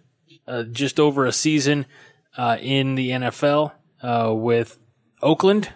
[0.48, 1.86] uh, just over a season
[2.36, 3.72] uh, in the NFL
[4.02, 4.78] uh, with
[5.22, 5.72] Oakland.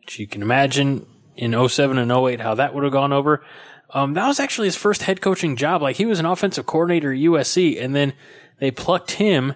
[0.00, 1.06] Which you can imagine
[1.36, 3.42] in 07 and 08 how that would have gone over.
[3.94, 5.82] Um, that was actually his first head coaching job.
[5.82, 8.14] Like he was an offensive coordinator at USC, and then
[8.58, 9.54] they plucked him,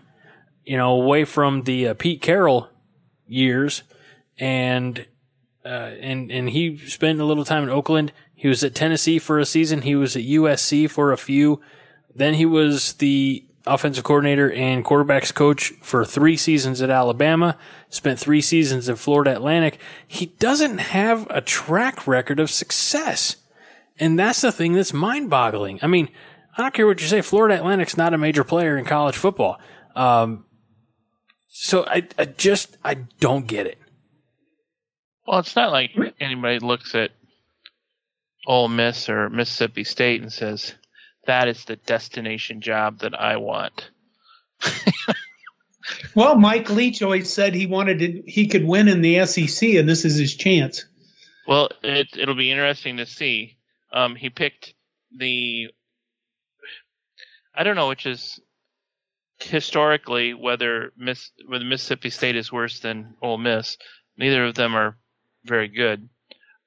[0.64, 2.68] you know, away from the uh, Pete Carroll
[3.26, 3.82] years,
[4.38, 5.06] and
[5.64, 5.68] uh,
[6.00, 8.12] and and he spent a little time in Oakland.
[8.34, 9.82] He was at Tennessee for a season.
[9.82, 11.60] He was at USC for a few.
[12.14, 17.56] Then he was the offensive coordinator and quarterbacks coach for three seasons at Alabama,
[17.88, 19.78] spent three seasons in Florida Atlantic.
[20.06, 23.36] He doesn't have a track record of success.
[23.98, 25.78] And that's the thing that's mind boggling.
[25.82, 26.08] I mean,
[26.56, 27.22] I don't care what you say.
[27.22, 29.58] Florida Atlantic's not a major player in college football.
[29.94, 30.44] Um,
[31.48, 33.78] so I, I just, I don't get it.
[35.26, 35.90] Well, it's not like
[36.20, 37.10] anybody looks at
[38.46, 40.74] Ole Miss or Mississippi State and says,
[41.26, 43.90] that is the destination job that I want.
[46.14, 49.88] well, Mike Leach always said he wanted to, he could win in the SEC, and
[49.88, 50.84] this is his chance.
[51.46, 53.55] Well, it, it'll be interesting to see.
[53.92, 54.74] Um, he picked
[55.16, 55.68] the,
[57.54, 58.40] I don't know, which is
[59.38, 63.76] historically whether Miss whether Mississippi State is worse than Ole Miss.
[64.16, 64.96] Neither of them are
[65.44, 66.08] very good.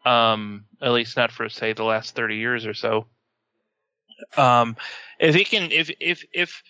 [0.06, 3.08] Um, at least not for say the last thirty years or so.
[4.38, 4.76] Um,
[5.20, 6.64] if he can, if if if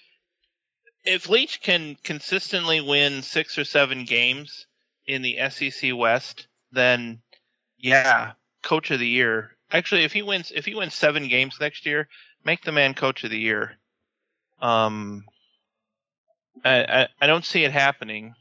[1.04, 4.68] if Leach can consistently win six or seven games
[5.06, 7.22] in the SEC West, then
[7.78, 8.34] yeah,
[8.64, 9.56] coach of the year.
[9.72, 12.07] Actually, if he wins, if he wins seven games next year,
[12.43, 13.78] make the man coach of the year.
[14.61, 15.26] Um,
[16.63, 18.34] I I, I don't see it happening.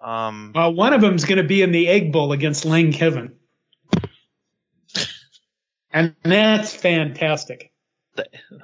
[0.00, 2.92] Um, well, one of them is going to be in the Egg Bowl against Lane
[2.92, 3.34] Kiffin,
[5.92, 7.70] and that's fantastic.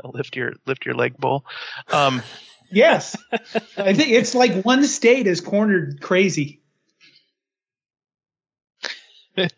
[0.05, 1.45] lift your lift your leg bowl.
[1.93, 2.23] Um,
[2.71, 3.17] yes,
[3.77, 6.63] I think it's like one state is cornered crazy.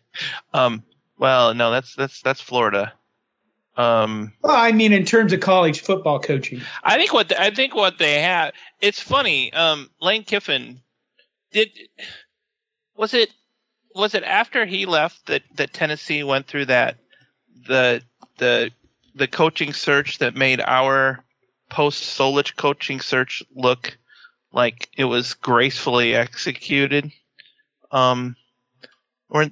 [0.53, 0.83] um,
[1.19, 2.93] well, no, that's that's that's Florida.
[3.77, 7.75] Um, well, I mean, in terms of college football coaching, I think what I think
[7.75, 8.53] what they have.
[8.81, 9.53] It's funny.
[9.53, 10.81] Um, Lane Kiffin
[11.51, 11.69] did.
[12.95, 13.31] Was it
[13.93, 16.97] was it after he left that that Tennessee went through that
[17.67, 18.01] the
[18.37, 18.71] the
[19.13, 21.23] the coaching search that made our
[21.69, 23.97] post Solich coaching search look
[24.51, 27.11] like it was gracefully executed.
[27.91, 28.35] Um,
[29.29, 29.47] or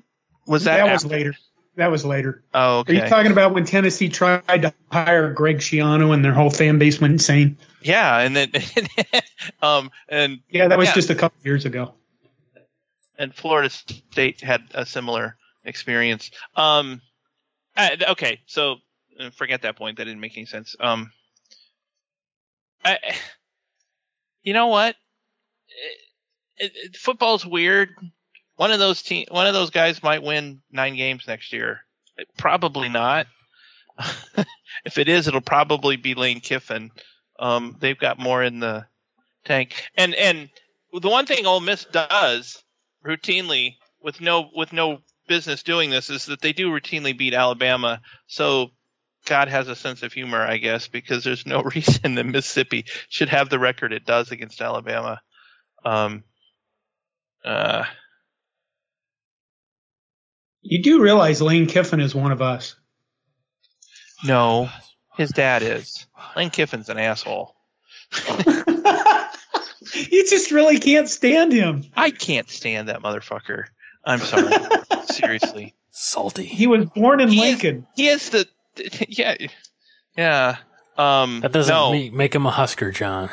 [0.46, 1.36] was that that was later?
[1.78, 2.44] That was later.
[2.56, 2.94] Oh, okay.
[2.94, 6.80] Are you talking about when Tennessee tried to hire Greg Schiano and their whole fan
[6.80, 7.56] base went insane?
[7.84, 8.52] Yeah, and then
[9.62, 10.96] um and yeah, that was yeah.
[10.96, 11.94] just a couple years ago.
[13.20, 16.32] And Florida State had a similar experience.
[16.56, 17.02] Um,
[18.10, 18.78] okay, so
[19.20, 19.98] uh, forget that point.
[19.98, 20.76] That didn't make any sense.
[20.80, 21.12] Um,
[22.84, 22.98] I,
[24.42, 24.96] you know what?
[26.58, 27.90] It, it, football's weird.
[28.58, 31.82] One of those team, one of those guys might win nine games next year.
[32.38, 33.28] Probably not.
[34.86, 36.92] if it is, it'll probably be Lane Kiffin.
[37.40, 38.86] Um, they've got more in the
[39.46, 39.88] tank.
[39.96, 40.50] And and
[40.92, 42.64] the one thing Ole Miss does
[43.06, 48.02] routinely with no with no business doing this is that they do routinely beat Alabama.
[48.26, 48.72] So
[49.26, 53.30] God has a sense of humor, I guess, because there's no reason that Mississippi should
[53.30, 55.22] have the record it does against Alabama.
[55.86, 56.24] Um,
[57.46, 57.84] uh,
[60.62, 62.76] you do realize Lane Kiffin is one of us.
[64.24, 64.70] No,
[65.16, 66.06] his dad is.
[66.36, 67.56] Lane Kiffin's an asshole.
[69.94, 71.86] you just really can't stand him.
[71.96, 73.66] I can't stand that motherfucker.
[74.06, 74.54] I'm sorry.
[75.06, 75.76] Seriously.
[75.92, 76.46] Salty.
[76.46, 77.80] He was born in he Lincoln.
[77.80, 78.48] Is, he is the
[79.08, 79.36] yeah,
[80.16, 80.58] yeah.
[80.98, 81.92] Um, that doesn't no.
[81.92, 83.30] make, make him a Husker, John.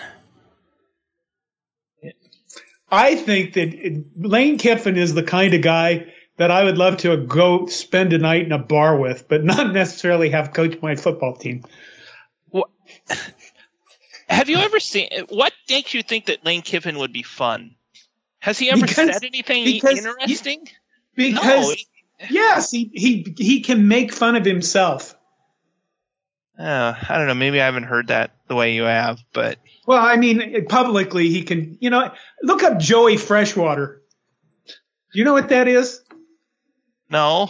[2.91, 7.17] I think that Lane Kiffin is the kind of guy that I would love to
[7.17, 11.37] go spend a night in a bar with, but not necessarily have coach my football
[11.37, 11.65] team.
[12.51, 12.71] What?
[14.29, 15.09] Have you ever seen?
[15.29, 17.77] What makes you think that Lane Kiffin would be fun?
[18.41, 20.69] Has he ever because, said anything interesting?
[21.17, 21.69] He, because
[22.21, 22.27] no.
[22.31, 25.15] yes, he, he he can make fun of himself.
[26.59, 27.35] Uh, I don't know.
[27.35, 31.43] Maybe I haven't heard that the way you have, but well, I mean, publicly he
[31.43, 31.79] can.
[31.81, 32.13] You know,
[32.43, 34.03] look up Joey Freshwater.
[35.13, 36.03] You know what that is?
[37.15, 37.49] No.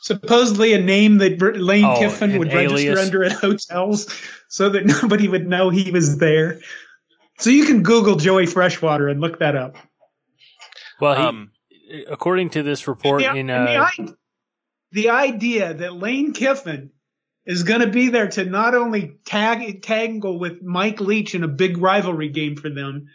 [0.00, 2.72] Supposedly a name that Lane oh, Kiffin would alias.
[2.72, 4.12] register under at hotels,
[4.48, 6.58] so that nobody would know he was there.
[7.38, 9.76] So you can Google Joey Freshwater and look that up.
[11.00, 11.52] Well, he, um,
[12.10, 14.16] according to this report, the, in uh, the,
[14.90, 16.90] the idea that Lane Kiffin
[17.46, 21.48] is going to be there to not only tag tangle with Mike Leach in a
[21.48, 23.06] big rivalry game for them,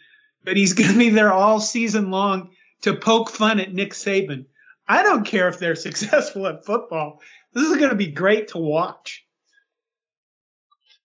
[0.45, 2.51] but he's going to be there all season long
[2.83, 4.45] to poke fun at Nick Saban.
[4.87, 7.21] I don't care if they're successful at football.
[7.53, 9.25] This is going to be great to watch.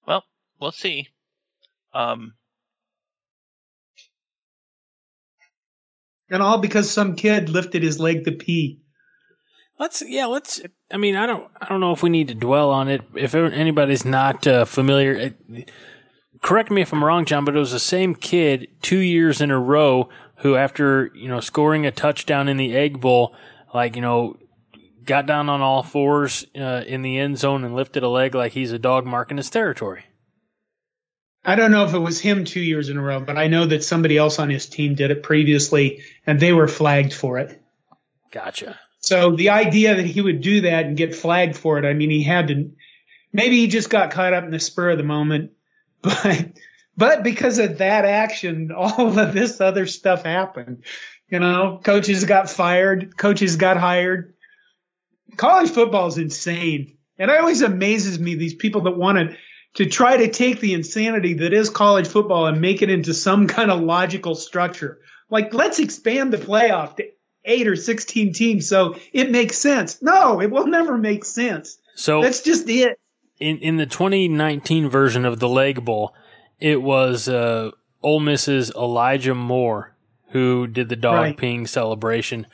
[0.06, 0.24] Well,
[0.60, 1.08] we'll see.
[1.94, 2.34] Um,
[6.30, 8.80] and all because some kid lifted his leg to pee.
[9.78, 10.60] Let's yeah, let's.
[10.92, 13.02] I mean, I don't, I don't know if we need to dwell on it.
[13.14, 15.70] If anybody's not uh, familiar, it,
[16.40, 19.50] correct me if I'm wrong, John, but it was the same kid two years in
[19.50, 23.34] a row who, after you know scoring a touchdown in the Egg Bowl,
[23.74, 24.36] like you know,
[25.04, 28.52] got down on all fours uh, in the end zone and lifted a leg like
[28.52, 30.04] he's a dog marking his territory.
[31.44, 33.66] I don't know if it was him two years in a row, but I know
[33.66, 37.60] that somebody else on his team did it previously, and they were flagged for it.
[38.30, 38.78] Gotcha.
[39.00, 42.10] So the idea that he would do that and get flagged for it, I mean,
[42.10, 42.70] he had to.
[43.32, 45.52] Maybe he just got caught up in the spur of the moment,
[46.02, 46.52] but
[46.96, 50.84] But because of that action, all of this other stuff happened.
[51.32, 54.34] You know, coaches got fired, coaches got hired.
[55.38, 56.98] College football is insane.
[57.18, 59.36] And it always amazes me these people that want to
[59.76, 63.46] to try to take the insanity that is college football and make it into some
[63.56, 64.98] kind of logical structure.
[65.30, 67.04] Like, let's expand the playoff to
[67.46, 70.02] eight or 16 teams so it makes sense.
[70.02, 71.78] No, it will never make sense.
[71.94, 73.00] So that's just it.
[73.40, 76.14] In, in the 2019 version of the Leg Bowl,
[76.60, 77.70] it was uh,
[78.02, 79.91] Ole Miss's Elijah Moore
[80.32, 81.36] who did the dog right.
[81.36, 82.46] peeing celebration.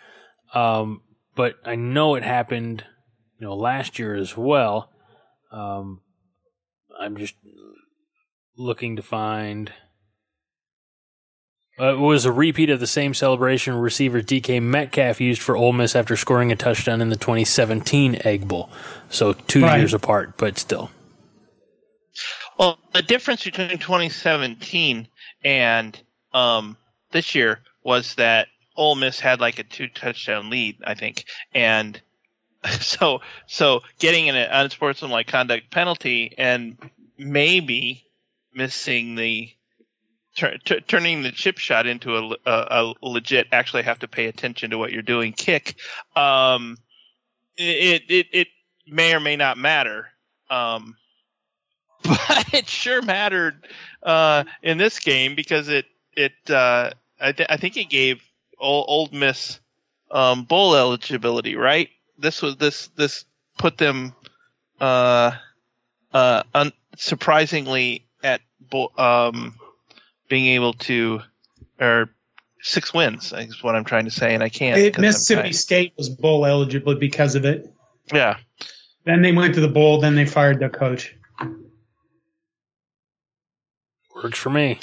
[0.53, 1.03] Um,
[1.35, 2.85] but I know it happened,
[3.39, 4.91] you know, last year as well.
[5.53, 6.01] Um,
[6.99, 7.35] I'm just
[8.57, 9.73] looking to find.
[11.81, 15.73] Uh, it was a repeat of the same celebration receiver DK Metcalf used for Ole
[15.73, 18.69] Miss after scoring a touchdown in the 2017 Egg Bowl.
[19.09, 19.79] So two right.
[19.79, 20.91] years apart, but still.
[22.59, 25.07] Well, the difference between 2017
[25.45, 26.03] and
[26.35, 26.77] um,
[27.13, 31.25] this year was that Ole Miss had like a two touchdown lead, I think,
[31.55, 31.99] and
[32.81, 36.77] so so getting an unsportsmanlike conduct penalty and
[37.17, 38.05] maybe
[38.53, 39.49] missing the
[40.37, 44.71] t- turning the chip shot into a, a, a, legit actually have to pay attention
[44.71, 45.77] to what you're doing kick
[46.15, 46.77] um,
[47.57, 48.49] it, it it
[48.87, 50.09] may or may not matter.
[50.51, 50.97] Um,
[52.03, 53.67] but it sure mattered
[54.03, 56.91] uh, in this game because it it uh,
[57.21, 58.23] I, th- I think it gave
[58.59, 59.61] old, old Miss
[60.11, 63.25] um, bowl eligibility right this was this this
[63.57, 64.13] put them
[64.81, 65.33] uh,
[66.13, 68.41] uh, un- surprisingly at
[68.97, 69.57] um,
[70.29, 71.21] being able to
[71.81, 72.11] or
[72.61, 74.79] six wins is what I'm trying to say, and I can't.
[74.79, 77.73] It, Mississippi State was bowl eligible because of it.
[78.13, 78.39] Yeah.
[79.05, 80.01] Then they went to the bowl.
[80.01, 81.15] Then they fired their coach.
[84.23, 84.81] Works for me.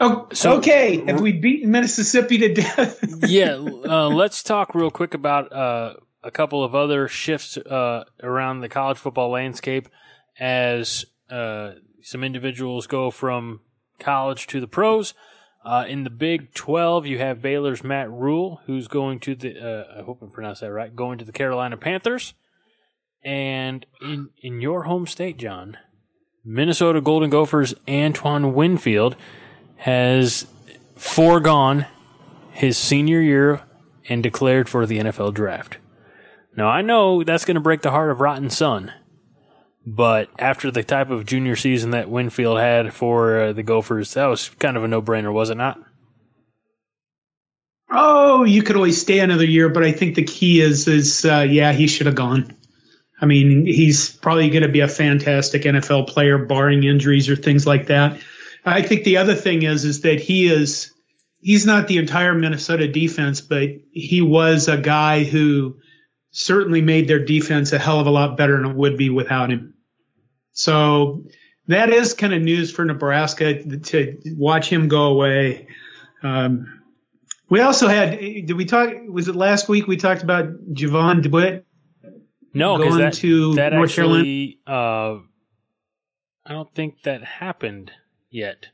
[0.00, 2.98] Oh, so, okay, have we beaten Mississippi to death?
[3.26, 8.60] yeah, uh, let's talk real quick about uh, a couple of other shifts uh, around
[8.60, 9.88] the college football landscape
[10.38, 13.60] as uh, some individuals go from
[13.98, 15.14] college to the pros.
[15.64, 20.00] Uh, in the Big 12, you have Baylor's Matt Rhule, who's going to the, uh,
[20.00, 22.34] I hope I pronounced that right, going to the Carolina Panthers.
[23.24, 25.76] And in, in your home state, John,
[26.46, 29.16] Minnesota Golden Gophers Antoine Winfield
[29.78, 30.46] has
[30.94, 31.86] foregone
[32.52, 33.62] his senior year
[34.08, 35.78] and declared for the NFL draft.
[36.56, 38.92] Now, I know that's going to break the heart of Rotten Sun,
[39.84, 44.26] but after the type of junior season that Winfield had for uh, the Gophers, that
[44.26, 45.80] was kind of a no brainer, was it not?
[47.90, 51.44] Oh, you could always stay another year, but I think the key is, is uh,
[51.48, 52.54] yeah, he should have gone.
[53.20, 57.66] I mean, he's probably going to be a fantastic NFL player, barring injuries or things
[57.66, 58.20] like that.
[58.64, 60.92] I think the other thing is is that he is
[61.40, 65.76] he's not the entire Minnesota defense, but he was a guy who
[66.32, 69.50] certainly made their defense a hell of a lot better than it would be without
[69.50, 69.74] him.
[70.52, 71.24] So
[71.68, 75.68] that is kind of news for Nebraska to watch him go away.
[76.22, 76.82] Um,
[77.48, 81.65] we also had did we talk was it last week we talked about Jovan Dewitt?
[82.56, 85.18] No, going that, to that North actually, Carolina.
[85.18, 85.20] Uh,
[86.46, 87.90] I don't think that happened
[88.30, 88.68] yet.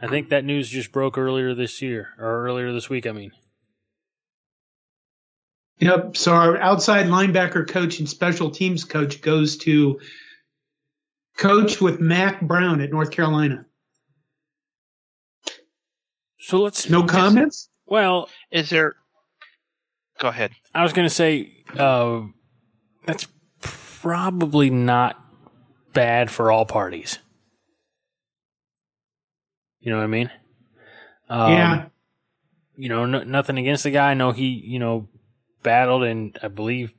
[0.00, 3.32] I think that news just broke earlier this year, or earlier this week, I mean.
[5.80, 6.16] Yep.
[6.16, 9.98] So our outside linebacker coach and special teams coach goes to
[11.36, 13.64] coach with Mack Brown at North Carolina.
[16.38, 16.88] So let's.
[16.88, 17.68] No comments?
[17.86, 18.94] Well, is there.
[20.20, 20.52] Go ahead.
[20.74, 22.22] I was going to say uh,
[23.06, 23.26] that's
[23.60, 25.22] probably not
[25.92, 27.18] bad for all parties.
[29.80, 30.30] You know what I mean?
[31.28, 31.86] Um, yeah.
[32.76, 34.10] You know, no, nothing against the guy.
[34.10, 35.08] I know he, you know,
[35.62, 36.92] battled and I believe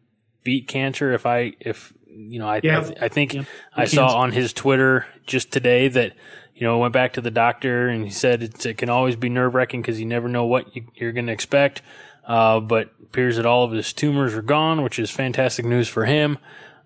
[0.43, 1.13] beat cancer.
[1.13, 2.79] If I, if you know, I, yeah.
[2.79, 3.43] I, th- I think yeah.
[3.75, 6.13] I saw on his Twitter just today that
[6.55, 9.55] you know went back to the doctor and he said it can always be nerve
[9.55, 11.81] wracking because you never know what you, are going to expect.
[12.29, 16.05] Uh, but appears that all of his tumors are gone, which is fantastic news for
[16.05, 16.37] him.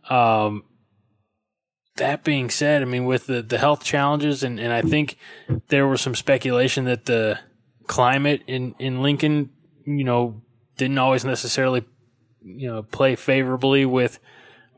[0.10, 0.64] Um,
[1.98, 5.18] that being said, I mean, with the, the health challenges, and, and I think
[5.68, 7.40] there was some speculation that the
[7.88, 9.50] climate in, in Lincoln,
[9.86, 10.42] you know,
[10.78, 11.84] didn't always necessarily,
[12.42, 14.20] you know, play favorably with,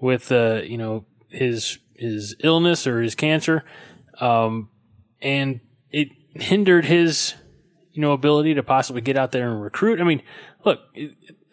[0.01, 3.63] with, uh, you know, his, his illness or his cancer.
[4.19, 4.69] Um,
[5.21, 5.59] and
[5.91, 7.35] it hindered his,
[7.93, 10.01] you know, ability to possibly get out there and recruit.
[10.01, 10.21] I mean,
[10.65, 10.79] look,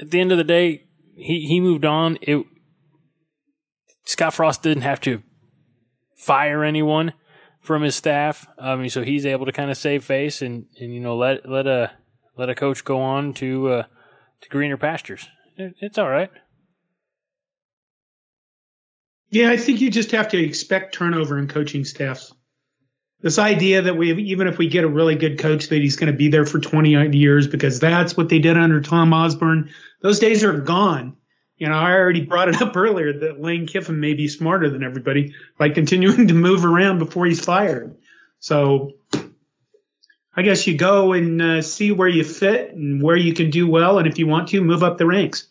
[0.00, 0.84] at the end of the day,
[1.14, 2.18] he, he moved on.
[2.22, 2.44] It,
[4.04, 5.22] Scott Frost didn't have to
[6.16, 7.12] fire anyone
[7.60, 8.46] from his staff.
[8.58, 11.48] I mean, so he's able to kind of save face and, and you know let
[11.48, 11.92] let a
[12.36, 13.82] let a coach go on to uh,
[14.40, 15.28] to greener pastures.
[15.56, 16.30] It, it's all right.
[19.30, 22.34] Yeah, I think you just have to expect turnover in coaching staffs.
[23.22, 26.10] This idea that we, even if we get a really good coach, that he's going
[26.10, 29.70] to be there for 20 years because that's what they did under Tom Osborne.
[30.00, 31.16] Those days are gone.
[31.56, 34.82] You know, I already brought it up earlier that Lane Kiffin may be smarter than
[34.82, 37.96] everybody by continuing to move around before he's fired.
[38.40, 38.94] So
[40.34, 43.68] I guess you go and uh, see where you fit and where you can do
[43.68, 43.98] well.
[43.98, 45.46] And if you want to, move up the ranks.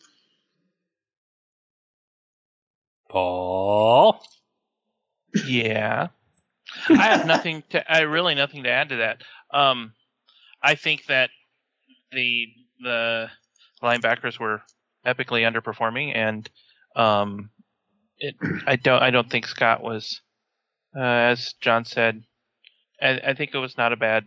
[3.10, 4.22] Paul?
[5.48, 6.08] Yeah.
[7.00, 9.24] I have nothing to, I really nothing to add to that.
[9.54, 9.94] Um,
[10.64, 11.30] I think that
[12.12, 12.48] the,
[12.82, 13.30] the
[13.82, 14.62] linebackers were
[15.06, 16.50] epically underperforming, and
[16.96, 17.50] um,
[18.20, 18.36] it,
[18.68, 20.22] I don't I don't think Scott was,
[20.96, 22.24] uh, as John said,
[23.02, 24.26] I, I, think it was not a bad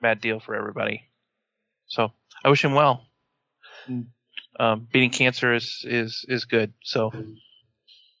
[0.00, 1.04] bad deal for everybody.
[1.86, 2.12] So
[2.44, 3.06] I wish him well.
[4.60, 6.72] Um, beating cancer is is is good.
[6.82, 7.12] So,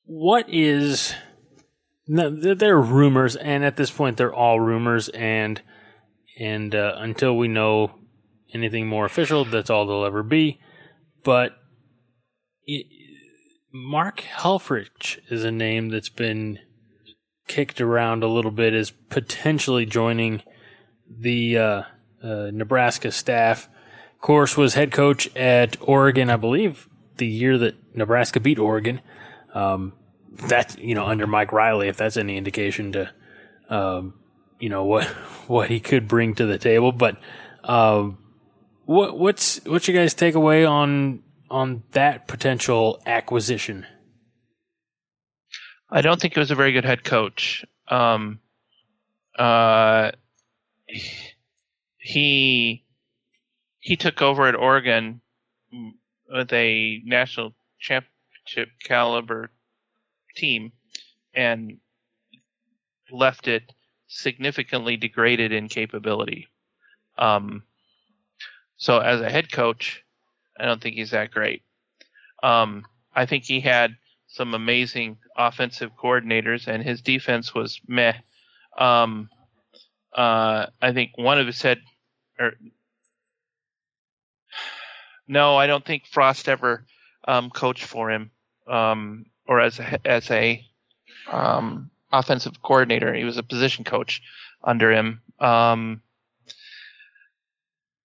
[0.04, 1.14] what is?
[2.10, 5.60] No, there are rumors, and at this point, they're all rumors, and
[6.40, 7.92] and uh, until we know
[8.54, 10.58] anything more official, that's all they'll ever be.
[11.22, 11.52] But
[13.72, 16.58] Mark Helfrich is a name that's been
[17.46, 20.42] kicked around a little bit as potentially joining
[21.10, 21.82] the uh,
[22.22, 23.68] uh, Nebraska staff.
[24.14, 29.00] Of course, was head coach at Oregon, I believe, the year that Nebraska beat Oregon.
[29.54, 29.92] Um,
[30.32, 33.10] that's you know under Mike Riley, if that's any indication to
[33.68, 34.14] um,
[34.58, 35.04] you know what
[35.46, 36.92] what he could bring to the table.
[36.92, 37.16] But
[37.64, 38.18] um,
[38.84, 43.86] what what's what's your guys' takeaway on on that potential acquisition?
[45.90, 47.64] I don't think it was a very good head coach.
[47.88, 48.40] Um,
[49.38, 50.12] uh,
[51.98, 52.84] he
[53.80, 55.20] he took over at Oregon
[56.30, 59.50] with a national championship caliber
[60.38, 60.72] team
[61.34, 61.78] and
[63.10, 63.72] left it
[64.08, 66.48] significantly degraded in capability.
[67.16, 67.62] Um,
[68.76, 70.04] so as a head coach,
[70.58, 71.62] I don't think he's that great.
[72.42, 73.96] Um, I think he had
[74.28, 78.14] some amazing offensive coordinators, and his defense was meh.
[78.78, 79.28] Um,
[80.14, 81.80] uh, I think one of his said,
[82.38, 82.52] or
[85.28, 86.84] no, I don't think Frost ever
[87.26, 88.30] um, coached for him,
[88.68, 90.64] um, or as a, as a
[91.30, 93.12] um, offensive coordinator.
[93.14, 94.22] He was a position coach
[94.62, 95.22] under him.
[95.40, 96.02] Um,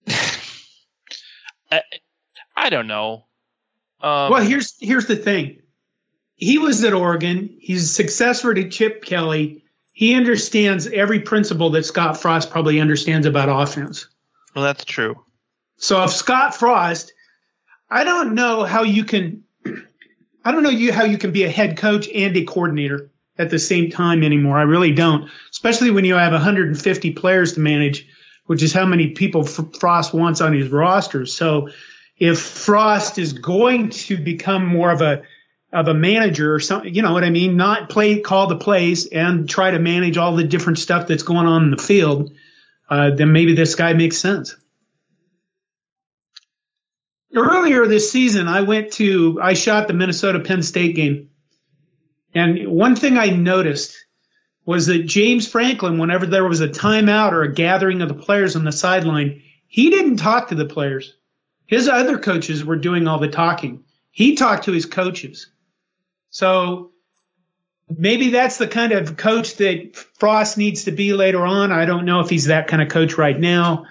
[1.70, 1.82] I,
[2.56, 3.26] I don't know.
[4.00, 5.60] Um, well, here's here's the thing.
[6.36, 7.56] He was at Oregon.
[7.60, 9.64] He's a successor to Chip Kelly.
[9.92, 14.08] He understands every principle that Scott Frost probably understands about offense.
[14.54, 15.22] Well, that's true.
[15.76, 17.12] So if Scott Frost,
[17.88, 19.43] I don't know how you can,
[20.44, 23.50] I don't know you how you can be a head coach and a coordinator at
[23.50, 24.58] the same time anymore.
[24.58, 28.06] I really don't, especially when you have 150 players to manage,
[28.46, 31.26] which is how many people Frost wants on his roster.
[31.26, 31.70] So
[32.18, 35.22] if Frost is going to become more of a
[35.72, 37.56] of a manager or something, you know what I mean?
[37.56, 41.48] Not play, call the plays and try to manage all the different stuff that's going
[41.48, 42.32] on in the field.
[42.88, 44.54] Uh, then maybe this guy makes sense.
[47.34, 51.30] Earlier this season, I went to, I shot the Minnesota Penn State game.
[52.34, 53.96] And one thing I noticed
[54.64, 58.56] was that James Franklin, whenever there was a timeout or a gathering of the players
[58.56, 61.16] on the sideline, he didn't talk to the players.
[61.66, 63.84] His other coaches were doing all the talking.
[64.10, 65.50] He talked to his coaches.
[66.30, 66.92] So
[67.88, 71.72] maybe that's the kind of coach that Frost needs to be later on.
[71.72, 73.86] I don't know if he's that kind of coach right now.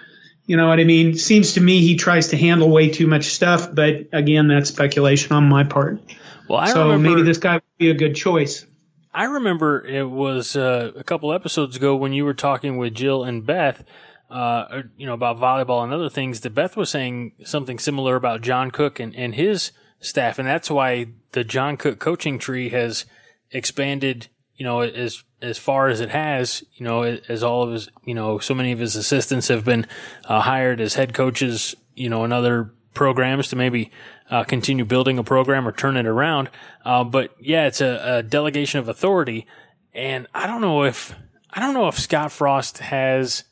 [0.45, 1.15] You know what I mean?
[1.15, 5.31] Seems to me he tries to handle way too much stuff, but again, that's speculation
[5.31, 6.01] on my part.
[6.49, 8.65] Well, I so remember, maybe this guy would be a good choice.
[9.13, 13.23] I remember it was uh, a couple episodes ago when you were talking with Jill
[13.23, 13.85] and Beth
[14.33, 18.41] uh, you know, about volleyball and other things, that Beth was saying something similar about
[18.41, 20.39] John Cook and, and his staff.
[20.39, 23.05] And that's why the John Cook coaching tree has
[23.51, 27.89] expanded, you know, as, as far as it has, you know, as all of his,
[28.05, 29.85] you know, so many of his assistants have been
[30.25, 33.91] uh, hired as head coaches, you know, in other programs to maybe
[34.31, 36.49] uh, continue building a program or turn it around.
[36.85, 39.45] Uh, but yeah, it's a, a delegation of authority.
[39.93, 41.13] And I don't know if,
[41.51, 43.43] I don't know if Scott Frost has,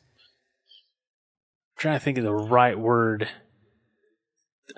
[1.76, 3.28] trying to think of the right word.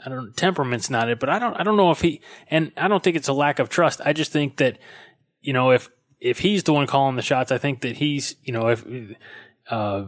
[0.05, 2.89] I don't temperament's not it, but I don't I don't know if he and I
[2.89, 4.01] don't think it's a lack of trust.
[4.05, 4.79] I just think that
[5.41, 5.91] you know, if
[6.25, 8.83] if he's the one calling the shots, I think that he's, you know, if
[9.69, 10.07] uh,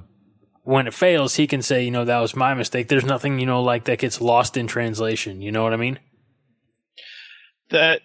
[0.62, 2.88] when it fails, he can say, you know, that was my mistake.
[2.88, 5.42] There's nothing, you know, like that gets lost in translation.
[5.42, 5.98] You know what I mean?
[7.68, 8.00] That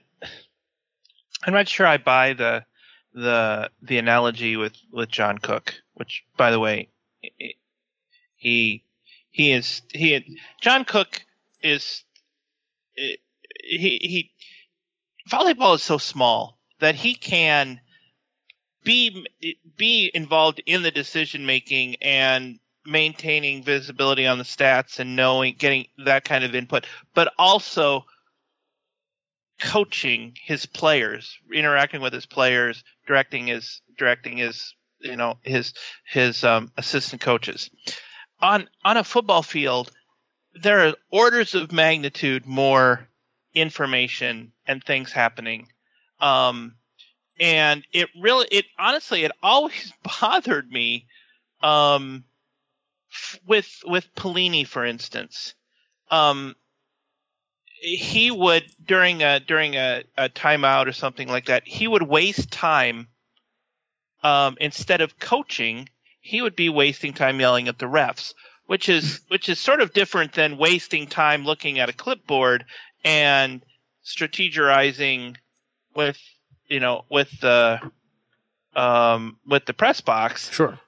[1.42, 2.66] I'm not sure I buy the
[3.14, 6.90] the the analogy with with John Cook, which, by the way,
[8.36, 8.84] he
[9.30, 11.22] he is he John Cook
[11.64, 12.04] is
[12.94, 13.18] he
[13.64, 14.32] he
[15.32, 17.80] volleyball is so small that he can
[18.84, 19.26] be
[19.78, 25.86] be involved in the decision making and maintaining visibility on the stats and knowing getting
[26.06, 28.06] that kind of input but also
[29.60, 34.74] coaching his players interacting with his players directing his directing his
[35.04, 35.74] you know his
[36.06, 37.70] his um, assistant coaches.
[38.40, 39.92] On on a football field
[40.54, 43.08] there are orders of magnitude more
[43.54, 45.68] information and things happening.
[46.20, 46.76] Um,
[47.42, 51.08] and it really it honestly it always bothered me
[51.62, 52.24] um,
[53.46, 55.56] with with Pelini for instance.
[56.10, 56.56] Um,
[57.82, 62.52] he would during a during a, a timeout or something like that he would waste
[62.52, 63.08] time
[64.24, 65.90] um, instead of coaching
[66.20, 68.36] he would be wasting time yelling at the refs
[68.68, 72.66] which is which is sort of different than wasting time looking at a clipboard
[73.04, 73.64] and
[74.06, 75.36] strategizing
[75.96, 76.20] with
[76.72, 77.80] you know, with the
[78.76, 80.50] um, with the press box.
[80.50, 80.80] Sure.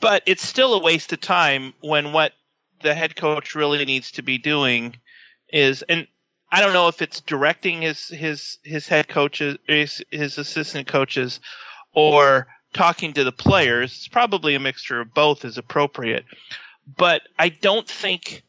[0.00, 2.32] But it's still a waste of time when what
[2.80, 4.96] the head coach really needs to be doing
[5.52, 6.06] is, and
[6.50, 11.40] I don't know if it's directing his his his head coaches, his, his assistant coaches,
[11.92, 13.92] or talking to the players.
[13.92, 16.24] It's probably a mixture of both is appropriate.
[16.96, 18.44] But I don't think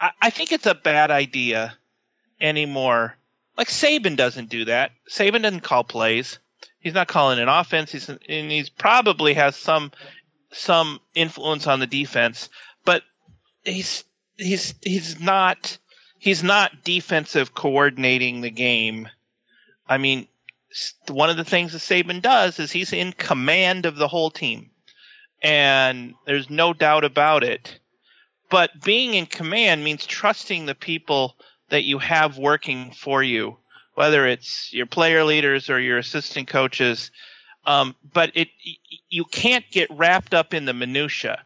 [0.00, 1.76] I, I think it's a bad idea
[2.40, 3.16] anymore
[3.60, 4.90] like Saban doesn't do that.
[5.10, 6.38] Saban doesn't call plays.
[6.78, 7.92] He's not calling an offense.
[7.92, 9.92] He's and he's probably has some
[10.50, 12.48] some influence on the defense,
[12.86, 13.02] but
[13.62, 14.04] he's
[14.38, 15.76] he's he's not
[16.18, 19.10] he's not defensive coordinating the game.
[19.86, 20.26] I mean,
[21.08, 24.70] one of the things that Saban does is he's in command of the whole team,
[25.42, 27.78] and there's no doubt about it.
[28.48, 31.36] But being in command means trusting the people
[31.70, 33.56] that you have working for you,
[33.94, 37.10] whether it's your player leaders or your assistant coaches.
[37.64, 38.48] Um, but it
[39.08, 41.42] you can't get wrapped up in the minutia.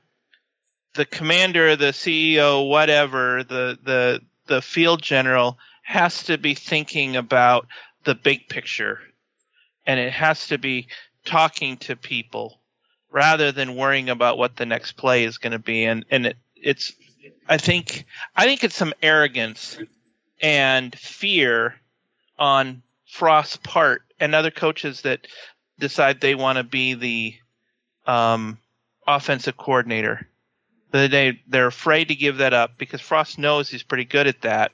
[0.95, 7.67] The commander, the CEO, whatever, the the the field general has to be thinking about
[8.05, 9.01] the big picture,
[9.87, 10.89] and it has to be
[11.25, 12.61] talking to people
[13.11, 15.85] rather than worrying about what the next play is going to be.
[15.85, 16.93] And and it, it's
[17.49, 18.05] I think
[18.37, 19.79] I think it's some arrogance
[20.45, 21.75] and fear
[22.39, 25.27] on Frost's part and other coaches that
[25.79, 27.35] decide they want to be the
[28.07, 28.59] um,
[29.07, 30.29] offensive coordinator.
[30.93, 34.73] They they're afraid to give that up because Frost knows he's pretty good at that.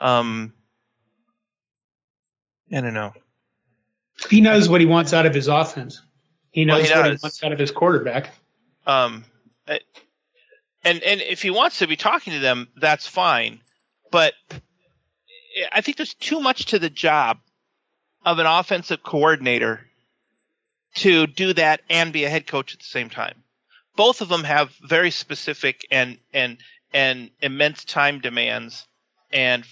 [0.00, 0.54] Um,
[2.72, 3.12] I don't know.
[4.30, 6.00] He knows what he wants out of his offense.
[6.52, 8.30] He knows well, he what he wants out of his quarterback.
[8.86, 9.24] Um,
[9.68, 13.60] and and if he wants to be talking to them, that's fine.
[14.10, 14.32] But
[15.72, 17.38] I think there's too much to the job
[18.24, 19.86] of an offensive coordinator
[20.96, 23.42] to do that and be a head coach at the same time.
[23.96, 26.58] Both of them have very specific and and
[26.92, 28.86] and immense time demands
[29.32, 29.64] and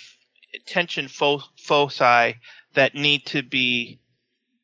[0.55, 2.37] attention foci
[2.75, 3.99] that need to be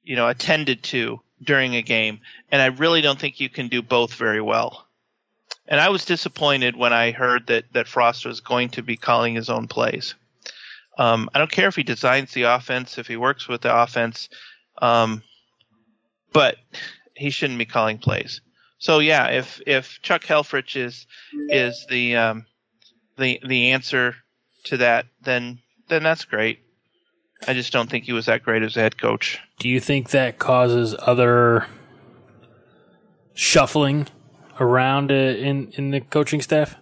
[0.02, 2.20] you know attended to during a game
[2.50, 4.86] and I really don't think you can do both very well.
[5.66, 9.34] And I was disappointed when I heard that that Frost was going to be calling
[9.34, 10.14] his own plays.
[10.98, 14.28] Um, I don't care if he designs the offense, if he works with the offense,
[14.80, 15.22] um,
[16.32, 16.56] but
[17.14, 18.40] he shouldn't be calling plays.
[18.78, 21.06] So yeah, if if Chuck Helfrich is
[21.48, 22.46] is the um,
[23.16, 24.16] the the answer
[24.64, 25.58] to that, then
[25.88, 26.60] then that's great.
[27.46, 29.38] I just don't think he was that great as a head coach.
[29.58, 31.66] Do you think that causes other
[33.34, 34.08] shuffling
[34.60, 36.76] around uh, in in the coaching staff?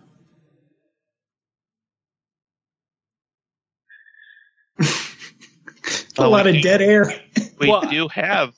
[6.19, 7.13] A lot of dead air.
[7.59, 8.55] We well, do have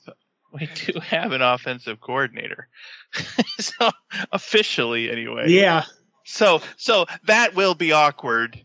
[0.51, 2.67] we do have an offensive coordinator.
[3.59, 3.91] so
[4.31, 5.45] officially anyway.
[5.47, 5.83] Yeah.
[6.23, 8.59] So so that will be awkward.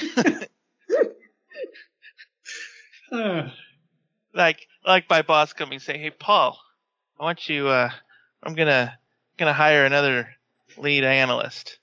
[4.34, 6.58] like like my boss coming saying, "Hey Paul,
[7.18, 7.90] I want you uh
[8.42, 8.92] I'm going to
[9.38, 10.28] going to hire another
[10.76, 11.78] lead analyst."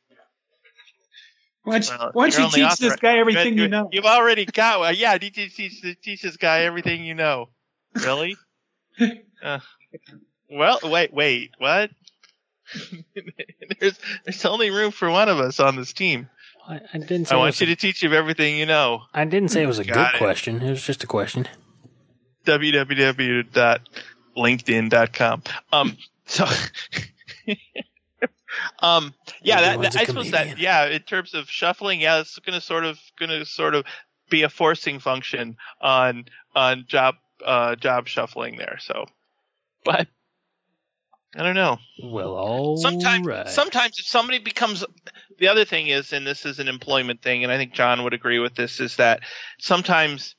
[1.63, 3.89] Why don't, well, why don't you teach this guy everything you know?
[3.91, 4.81] You've already got.
[4.81, 7.49] Well, yeah, teach, teach, teach this guy everything you know.
[7.95, 8.37] Really?
[9.43, 9.59] uh,
[10.49, 11.89] well, wait, wait, what?
[13.79, 16.29] there's there's only room for one of us on this team.
[16.67, 17.27] I, I didn't.
[17.27, 19.03] Say I want you a, to teach you everything you know.
[19.13, 20.19] I didn't say it was a Got good it.
[20.19, 20.61] question.
[20.61, 21.47] It was just a question.
[22.45, 25.43] www.linkedin.com.
[25.71, 25.97] Um.
[26.25, 26.45] So.
[28.79, 29.13] um.
[29.41, 29.61] Yeah.
[29.61, 30.59] That, that I suppose that.
[30.59, 30.87] Yeah.
[30.87, 33.85] In terms of shuffling, yeah, it's going to sort of to sort of
[34.29, 36.25] be a forcing function on
[36.55, 37.15] on job
[37.45, 38.77] uh job shuffling there.
[38.79, 39.05] So,
[39.83, 40.07] but
[41.35, 41.79] I don't know.
[42.01, 43.49] Well, all sometimes, right.
[43.49, 44.85] sometimes if somebody becomes,
[45.39, 48.13] the other thing is, and this is an employment thing, and I think John would
[48.13, 49.21] agree with this, is that
[49.59, 50.35] sometimes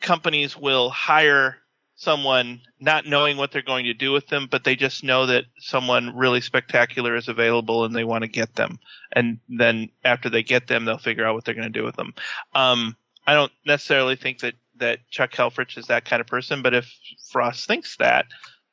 [0.00, 1.58] companies will hire
[2.04, 5.44] someone not knowing what they're going to do with them, but they just know that
[5.58, 8.78] someone really spectacular is available and they want to get them.
[9.12, 11.96] And then after they get them, they'll figure out what they're going to do with
[11.96, 12.14] them.
[12.54, 16.74] Um, I don't necessarily think that, that Chuck Helfrich is that kind of person, but
[16.74, 16.92] if
[17.32, 18.26] Frost thinks that,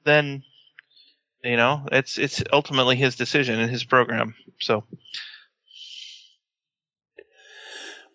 [0.03, 0.43] then
[1.43, 4.35] you know, it's it's ultimately his decision and his program.
[4.59, 4.83] So.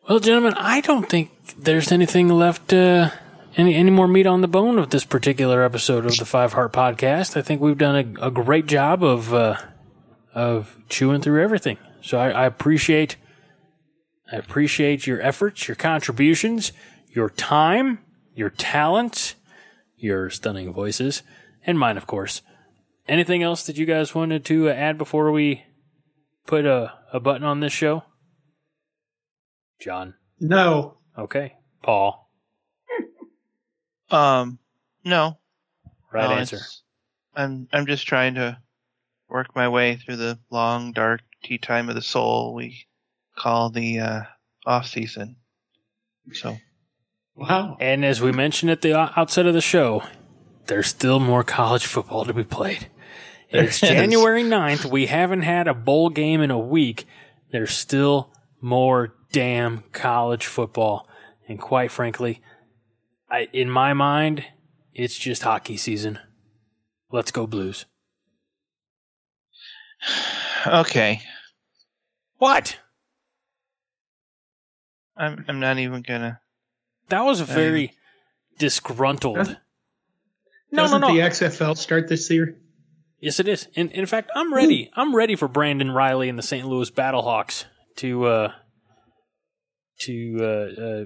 [0.08, 3.10] Well, gentlemen, I don't think there's anything left, uh,
[3.56, 6.72] any any more meat on the bone of this particular episode of the Five Heart
[6.72, 7.36] Podcast.
[7.36, 9.56] I think we've done a, a great job of uh,
[10.34, 11.78] of chewing through everything.
[12.02, 13.16] So I, I appreciate
[14.30, 16.72] I appreciate your efforts, your contributions,
[17.08, 18.00] your time,
[18.34, 19.34] your talents,
[19.96, 21.22] your stunning voices,
[21.66, 22.42] and mine, of course.
[23.08, 25.62] Anything else that you guys wanted to add before we
[26.44, 28.02] put a, a button on this show?
[29.80, 30.14] John?
[30.40, 30.98] No.
[31.16, 31.54] Okay.
[31.82, 32.25] Paul?
[34.10, 34.58] Um,
[35.04, 35.38] no.
[36.12, 36.60] Right no, answer.
[37.34, 38.58] I'm I'm just trying to
[39.28, 42.86] work my way through the long, dark tea time of the soul we
[43.36, 44.22] call the uh,
[44.64, 45.36] off season.
[46.32, 46.56] So.
[47.34, 47.76] Wow.
[47.80, 50.02] And as we mentioned at the outset of the show,
[50.66, 52.88] there's still more college football to be played.
[53.48, 54.90] It's January 9th.
[54.90, 57.06] We haven't had a bowl game in a week.
[57.52, 61.08] There's still more damn college football.
[61.48, 62.42] And quite frankly,
[63.36, 64.46] I, in my mind,
[64.94, 66.18] it's just hockey season.
[67.12, 67.84] Let's go Blues.
[70.66, 71.20] Okay.
[72.38, 72.78] What?
[75.16, 76.40] I'm I'm not even gonna.
[77.10, 77.92] That was a very
[78.58, 79.58] disgruntled.
[80.72, 81.08] No, no, no.
[81.08, 82.58] The XFL start this year.
[83.20, 83.68] Yes, it is.
[83.74, 84.90] In in fact, I'm ready.
[84.94, 86.66] I'm ready for Brandon Riley and the St.
[86.66, 87.64] Louis Battlehawks
[87.96, 88.52] to uh
[90.00, 91.04] to uh, uh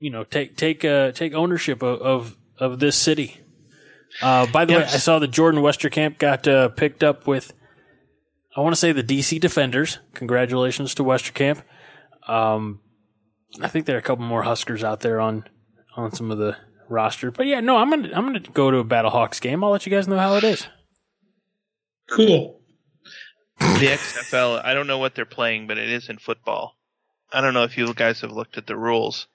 [0.00, 3.36] you know take take uh take ownership of of, of this city.
[4.20, 4.90] Uh, by the yes.
[4.90, 7.52] way, I saw that Jordan Westerkamp got uh, picked up with.
[8.56, 10.00] I want to say the DC Defenders.
[10.14, 11.62] Congratulations to Westerkamp.
[12.26, 12.80] Um,
[13.62, 15.44] I think there are a couple more Huskers out there on
[15.96, 16.56] on some of the
[16.88, 17.30] roster.
[17.30, 19.62] But yeah, no, I'm gonna I'm gonna go to a Battlehawks game.
[19.62, 20.66] I'll let you guys know how it is.
[22.10, 22.60] Cool.
[23.60, 26.76] The XFL, I don't know what they're playing, but it is in football.
[27.32, 29.28] I don't know if you guys have looked at the rules,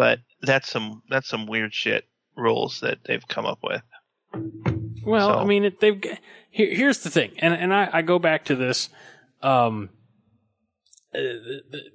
[0.00, 3.82] but that's some that's some weird shit rules that they've come up with.
[5.04, 5.38] Well, so.
[5.38, 6.02] I mean, it, they've
[6.48, 8.88] here, here's the thing, and and I, I go back to this,
[9.42, 9.90] um,
[11.14, 11.18] uh,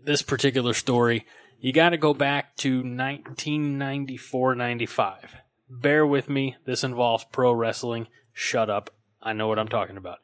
[0.03, 1.25] this particular story.
[1.59, 5.35] You got to go back to 1994, 95.
[5.67, 6.57] Bear with me.
[6.63, 8.05] This involves pro wrestling.
[8.33, 8.91] Shut up.
[9.19, 10.19] I know what I'm talking about.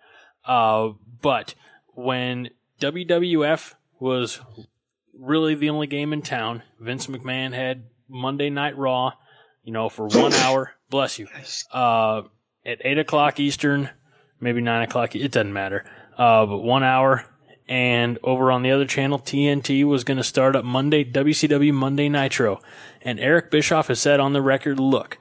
[0.45, 0.89] Uh,
[1.19, 1.55] but
[1.95, 4.39] when WWF was
[5.17, 9.13] really the only game in town, Vince McMahon had Monday Night Raw,
[9.63, 10.73] you know, for one hour.
[10.89, 11.27] Bless you.
[11.71, 12.23] Uh,
[12.65, 13.89] at eight o'clock Eastern,
[14.39, 15.15] maybe nine o'clock.
[15.15, 15.85] It doesn't matter.
[16.17, 17.25] Uh, but one hour.
[17.67, 22.09] And over on the other channel, TNT was going to start up Monday, WCW Monday
[22.09, 22.59] Nitro.
[23.01, 25.17] And Eric Bischoff has said on the record, look,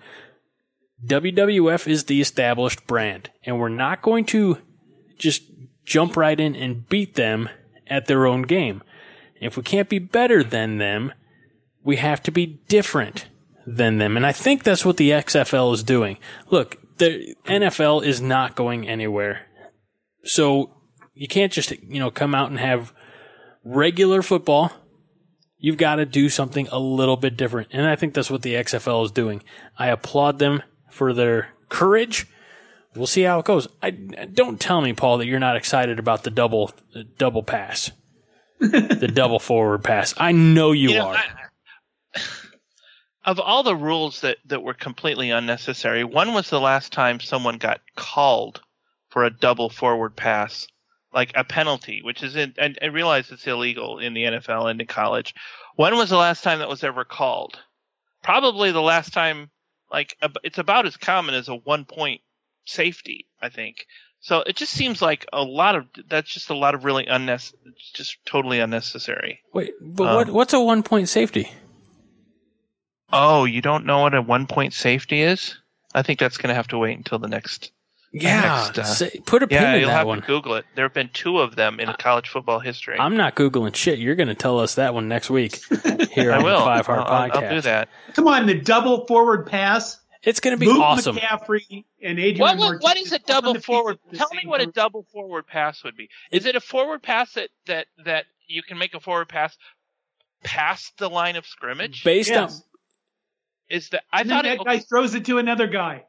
[1.07, 4.59] WWF is the established brand, and we're not going to
[5.17, 5.45] just
[5.85, 7.49] jump right in and beat them
[7.87, 8.83] at their own game.
[9.41, 11.13] If we can't be better than them,
[11.83, 13.27] we have to be different
[13.67, 14.17] than them.
[14.17, 16.19] And I think that's what the XFL is doing.
[16.51, 19.47] Look, the NFL is not going anywhere.
[20.25, 20.71] So
[21.15, 22.93] you can't just, you know, come out and have
[23.65, 24.73] regular football.
[25.59, 27.69] You've got to do something a little bit different.
[27.73, 29.43] And I think that's what the XFL is doing.
[29.79, 32.27] I applaud them for their courage.
[32.95, 33.69] We'll see how it goes.
[33.83, 37.93] I don't tell me, Paul, that you're not excited about the double the double pass,
[38.61, 40.15] the double forward pass.
[40.17, 41.17] I know you, you know, are.
[41.17, 42.21] I,
[43.25, 47.59] of all the rules that that were completely unnecessary, when was the last time someone
[47.59, 48.61] got called
[49.09, 50.67] for a double forward pass,
[51.13, 52.55] like a penalty, which is in?
[52.59, 55.35] And I realize it's illegal in the NFL and in college.
[55.77, 57.59] When was the last time that was ever called?
[58.23, 59.51] Probably the last time
[59.91, 62.21] like it's about as common as a one point
[62.65, 63.87] safety, I think.
[64.21, 67.75] So it just seems like a lot of that's just a lot of really unnecessary,
[67.95, 69.41] just totally unnecessary.
[69.55, 71.51] Wait, but um, what what's a one point safety?
[73.13, 75.57] Oh, you don't know what a one point safety is?
[75.95, 77.73] I think that's going to have to wait until the next.
[78.13, 80.21] Yeah, next, uh, say, put a pin yeah, in you'll that have one.
[80.21, 80.65] To Google it.
[80.75, 82.99] There have been two of them in college football history.
[82.99, 84.01] I'm not googling shit.
[84.01, 85.61] You're going to tell us that one next week
[86.11, 86.59] here on will.
[86.59, 87.43] the Five Heart I'll, Podcast.
[87.45, 87.89] I'll do that.
[88.15, 90.01] Come on, the double forward pass.
[90.23, 91.17] It's going to be Luke awesome.
[91.17, 93.99] McCaffrey and Adrian what, Martinez what is a double forward?
[94.15, 96.09] Tell me what a double forward pass would be.
[96.31, 99.57] Is it a forward pass that that that you can make a forward pass
[100.45, 102.05] past the line of scrimmage?
[102.05, 102.57] Based Yes.
[102.57, 102.63] on
[103.71, 106.05] Is that I And thought then it, that guy throws it to another guy.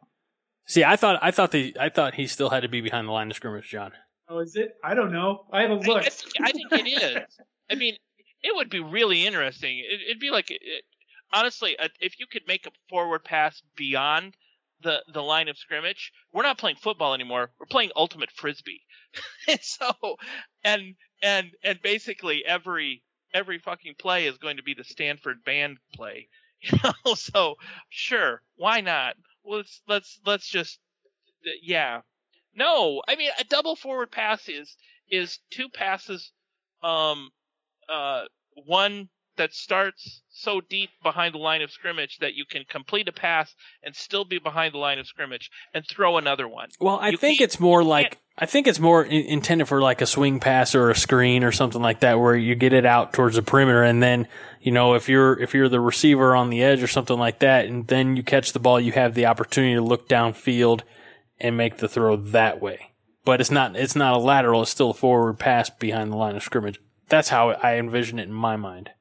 [0.67, 3.11] see, I thought I thought the I thought he still had to be behind the
[3.13, 3.93] line of scrimmage, John.
[4.27, 4.73] Oh, is it?
[4.83, 5.45] I don't know.
[5.53, 6.05] I haven't I, looked.
[6.05, 7.17] I think, I think it is.
[7.69, 7.95] I mean,
[8.43, 9.79] it would be really interesting.
[9.79, 10.61] It, it'd be like, it,
[11.33, 14.35] honestly, uh, if you could make a forward pass beyond
[14.81, 17.51] the the line of scrimmage, we're not playing football anymore.
[17.59, 18.81] We're playing ultimate frisbee.
[19.61, 19.91] so,
[20.63, 23.03] and and and basically every
[23.33, 26.27] every fucking play is going to be the Stanford band play.
[26.63, 27.55] You know, so
[27.89, 29.15] sure, why not?
[29.43, 30.77] Let's let's let's just
[31.63, 32.01] yeah.
[32.53, 34.77] No, I mean a double forward pass is
[35.09, 36.31] is two passes,
[36.83, 37.31] um,
[37.89, 43.07] uh, one that starts so deep behind the line of scrimmage that you can complete
[43.07, 46.69] a pass and still be behind the line of scrimmage and throw another one.
[46.79, 50.01] Well, I You think it's more like I think it's more in, intended for like
[50.01, 53.13] a swing pass or a screen or something like that, where you get it out
[53.13, 54.27] towards the perimeter, and then
[54.61, 57.65] you know if you're if you're the receiver on the edge or something like that,
[57.65, 60.81] and then you catch the ball, you have the opportunity to look downfield
[61.39, 62.91] and make the throw that way.
[63.25, 66.35] But it's not it's not a lateral; it's still a forward pass behind the line
[66.35, 66.79] of scrimmage.
[67.09, 68.91] That's how I envision it in my mind.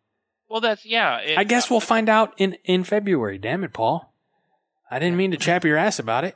[0.50, 1.18] Well, that's yeah.
[1.18, 3.38] it- I guess uh, we'll find out in in February.
[3.38, 4.12] Damn it, Paul!
[4.90, 6.34] I didn't mean to chap your ass about it.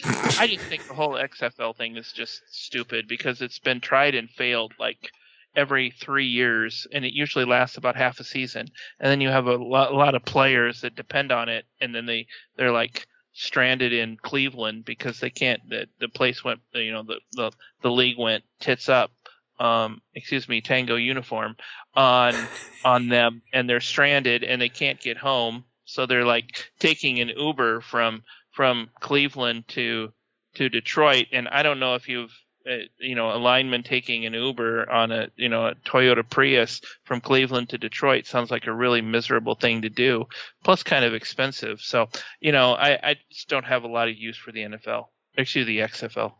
[0.38, 4.30] I just think the whole XFL thing is just stupid because it's been tried and
[4.30, 5.10] failed like
[5.56, 8.68] every three years, and it usually lasts about half a season.
[9.00, 11.92] And then you have a lot, a lot of players that depend on it, and
[11.92, 15.60] then they they're like stranded in Cleveland because they can't.
[15.68, 17.50] The the place went, you know, the the
[17.82, 19.10] the league went tits up.
[19.58, 21.56] Um, excuse me, Tango uniform
[21.94, 22.34] on
[22.84, 25.64] on them, and they're stranded and they can't get home.
[25.84, 30.12] So they're like taking an Uber from from Cleveland to
[30.54, 32.32] to Detroit, and I don't know if you've
[32.68, 36.80] uh, you know a lineman taking an Uber on a you know a Toyota Prius
[37.04, 40.26] from Cleveland to Detroit sounds like a really miserable thing to do,
[40.62, 41.80] plus kind of expensive.
[41.80, 42.08] So
[42.40, 45.06] you know I I just don't have a lot of use for the NFL,
[45.36, 46.32] excuse the XFL.
[46.32, 46.34] I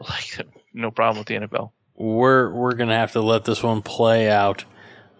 [0.08, 1.72] Like no problem with the NFL.
[2.00, 4.64] We're we're gonna have to let this one play out.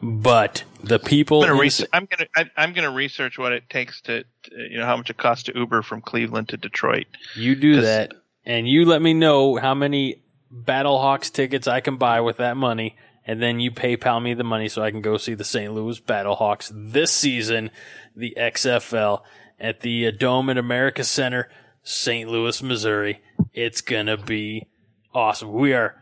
[0.03, 4.01] But the people, I'm gonna, res- I'm gonna I, I'm gonna research what it takes
[4.03, 7.07] to, to you know how much it costs to Uber from Cleveland to Detroit.
[7.37, 8.15] you do that,
[8.47, 12.97] and you let me know how many Battlehawks tickets I can buy with that money,
[13.27, 15.75] and then you PayPal me the money so I can go see the St.
[15.75, 17.71] Louis Battlehawks this season,
[18.17, 19.21] the XFL
[19.59, 21.51] at the uh, Dome at America Center,
[21.83, 22.27] St.
[22.27, 23.21] Louis, Missouri.
[23.53, 24.67] It's gonna be
[25.13, 25.53] awesome.
[25.53, 26.00] We are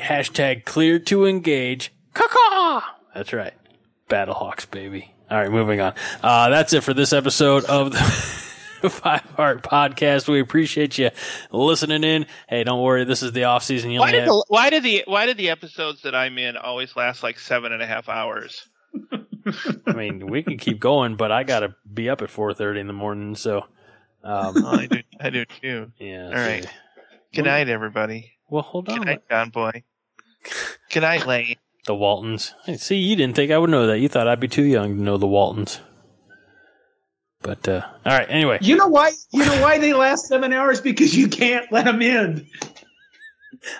[0.00, 1.92] hashtag clear to engage.
[2.14, 2.82] Caw
[3.14, 3.54] That's right.
[4.08, 5.12] Battlehawks, baby.
[5.30, 5.94] All right, moving on.
[6.22, 7.98] Uh, that's it for this episode of the
[8.90, 10.28] Five Heart Podcast.
[10.28, 11.10] We appreciate you
[11.50, 12.26] listening in.
[12.48, 13.04] Hey, don't worry.
[13.04, 13.90] This is the off season.
[13.90, 16.56] You Why did have, the why did the why did the episodes that I'm in
[16.56, 18.68] always last like seven and a half hours?
[19.86, 22.86] I mean, we can keep going, but I gotta be up at four thirty in
[22.86, 23.34] the morning.
[23.34, 23.58] So,
[24.22, 25.90] um, Oh, I do I do too.
[25.98, 26.26] yeah.
[26.26, 26.66] All so- right.
[27.34, 28.35] Good night, everybody.
[28.48, 29.06] Well, hold Good on.
[29.06, 29.82] night, John Boy.
[30.92, 31.56] Good night, Lane.
[31.86, 32.54] The Waltons.
[32.64, 33.98] Hey, see, you didn't think I would know that.
[33.98, 35.80] You thought I'd be too young to know the Waltons.
[37.42, 38.26] But uh, all right.
[38.28, 39.12] Anyway, You know why?
[39.32, 40.80] You know why they last seven hours?
[40.80, 42.46] Because you can't let them in.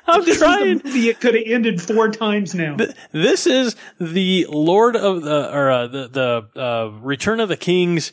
[0.06, 0.66] I'm This trying.
[0.76, 1.08] is a movie.
[1.08, 2.76] It could have ended four times now.
[3.12, 6.08] This is the Lord of the or uh, the
[6.54, 8.12] the uh, Return of the Kings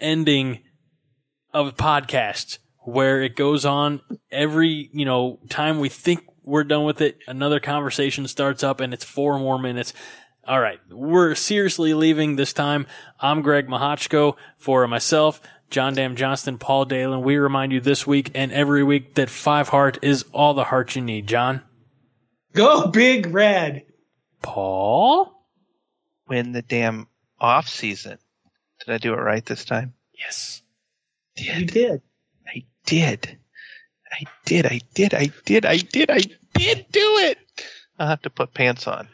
[0.00, 0.60] ending
[1.52, 4.00] of podcasts, where it goes on
[4.30, 8.92] every you know time we think we're done with it, another conversation starts up, and
[8.92, 9.92] it's four more minutes.
[10.46, 12.86] All right, we're seriously leaving this time.
[13.18, 15.40] I'm Greg Mahochko for myself.
[15.70, 17.22] John Dam Johnston, Paul Dalen.
[17.22, 20.94] We remind you this week and every week that five heart is all the heart
[20.94, 21.26] you need.
[21.26, 21.62] John,
[22.52, 23.84] Go big red.
[24.42, 25.32] Paul.
[26.28, 27.08] Win the damn
[27.40, 28.18] off season.
[28.84, 29.94] Did I do it right this time?
[30.16, 30.62] Yes.
[31.36, 32.02] You did.
[32.86, 33.38] Did.
[34.12, 34.66] I did.
[34.66, 35.14] I did.
[35.14, 35.66] I did.
[35.66, 36.10] I did.
[36.10, 36.20] I
[36.54, 37.38] did do it.
[37.98, 39.08] I'll have to put pants on.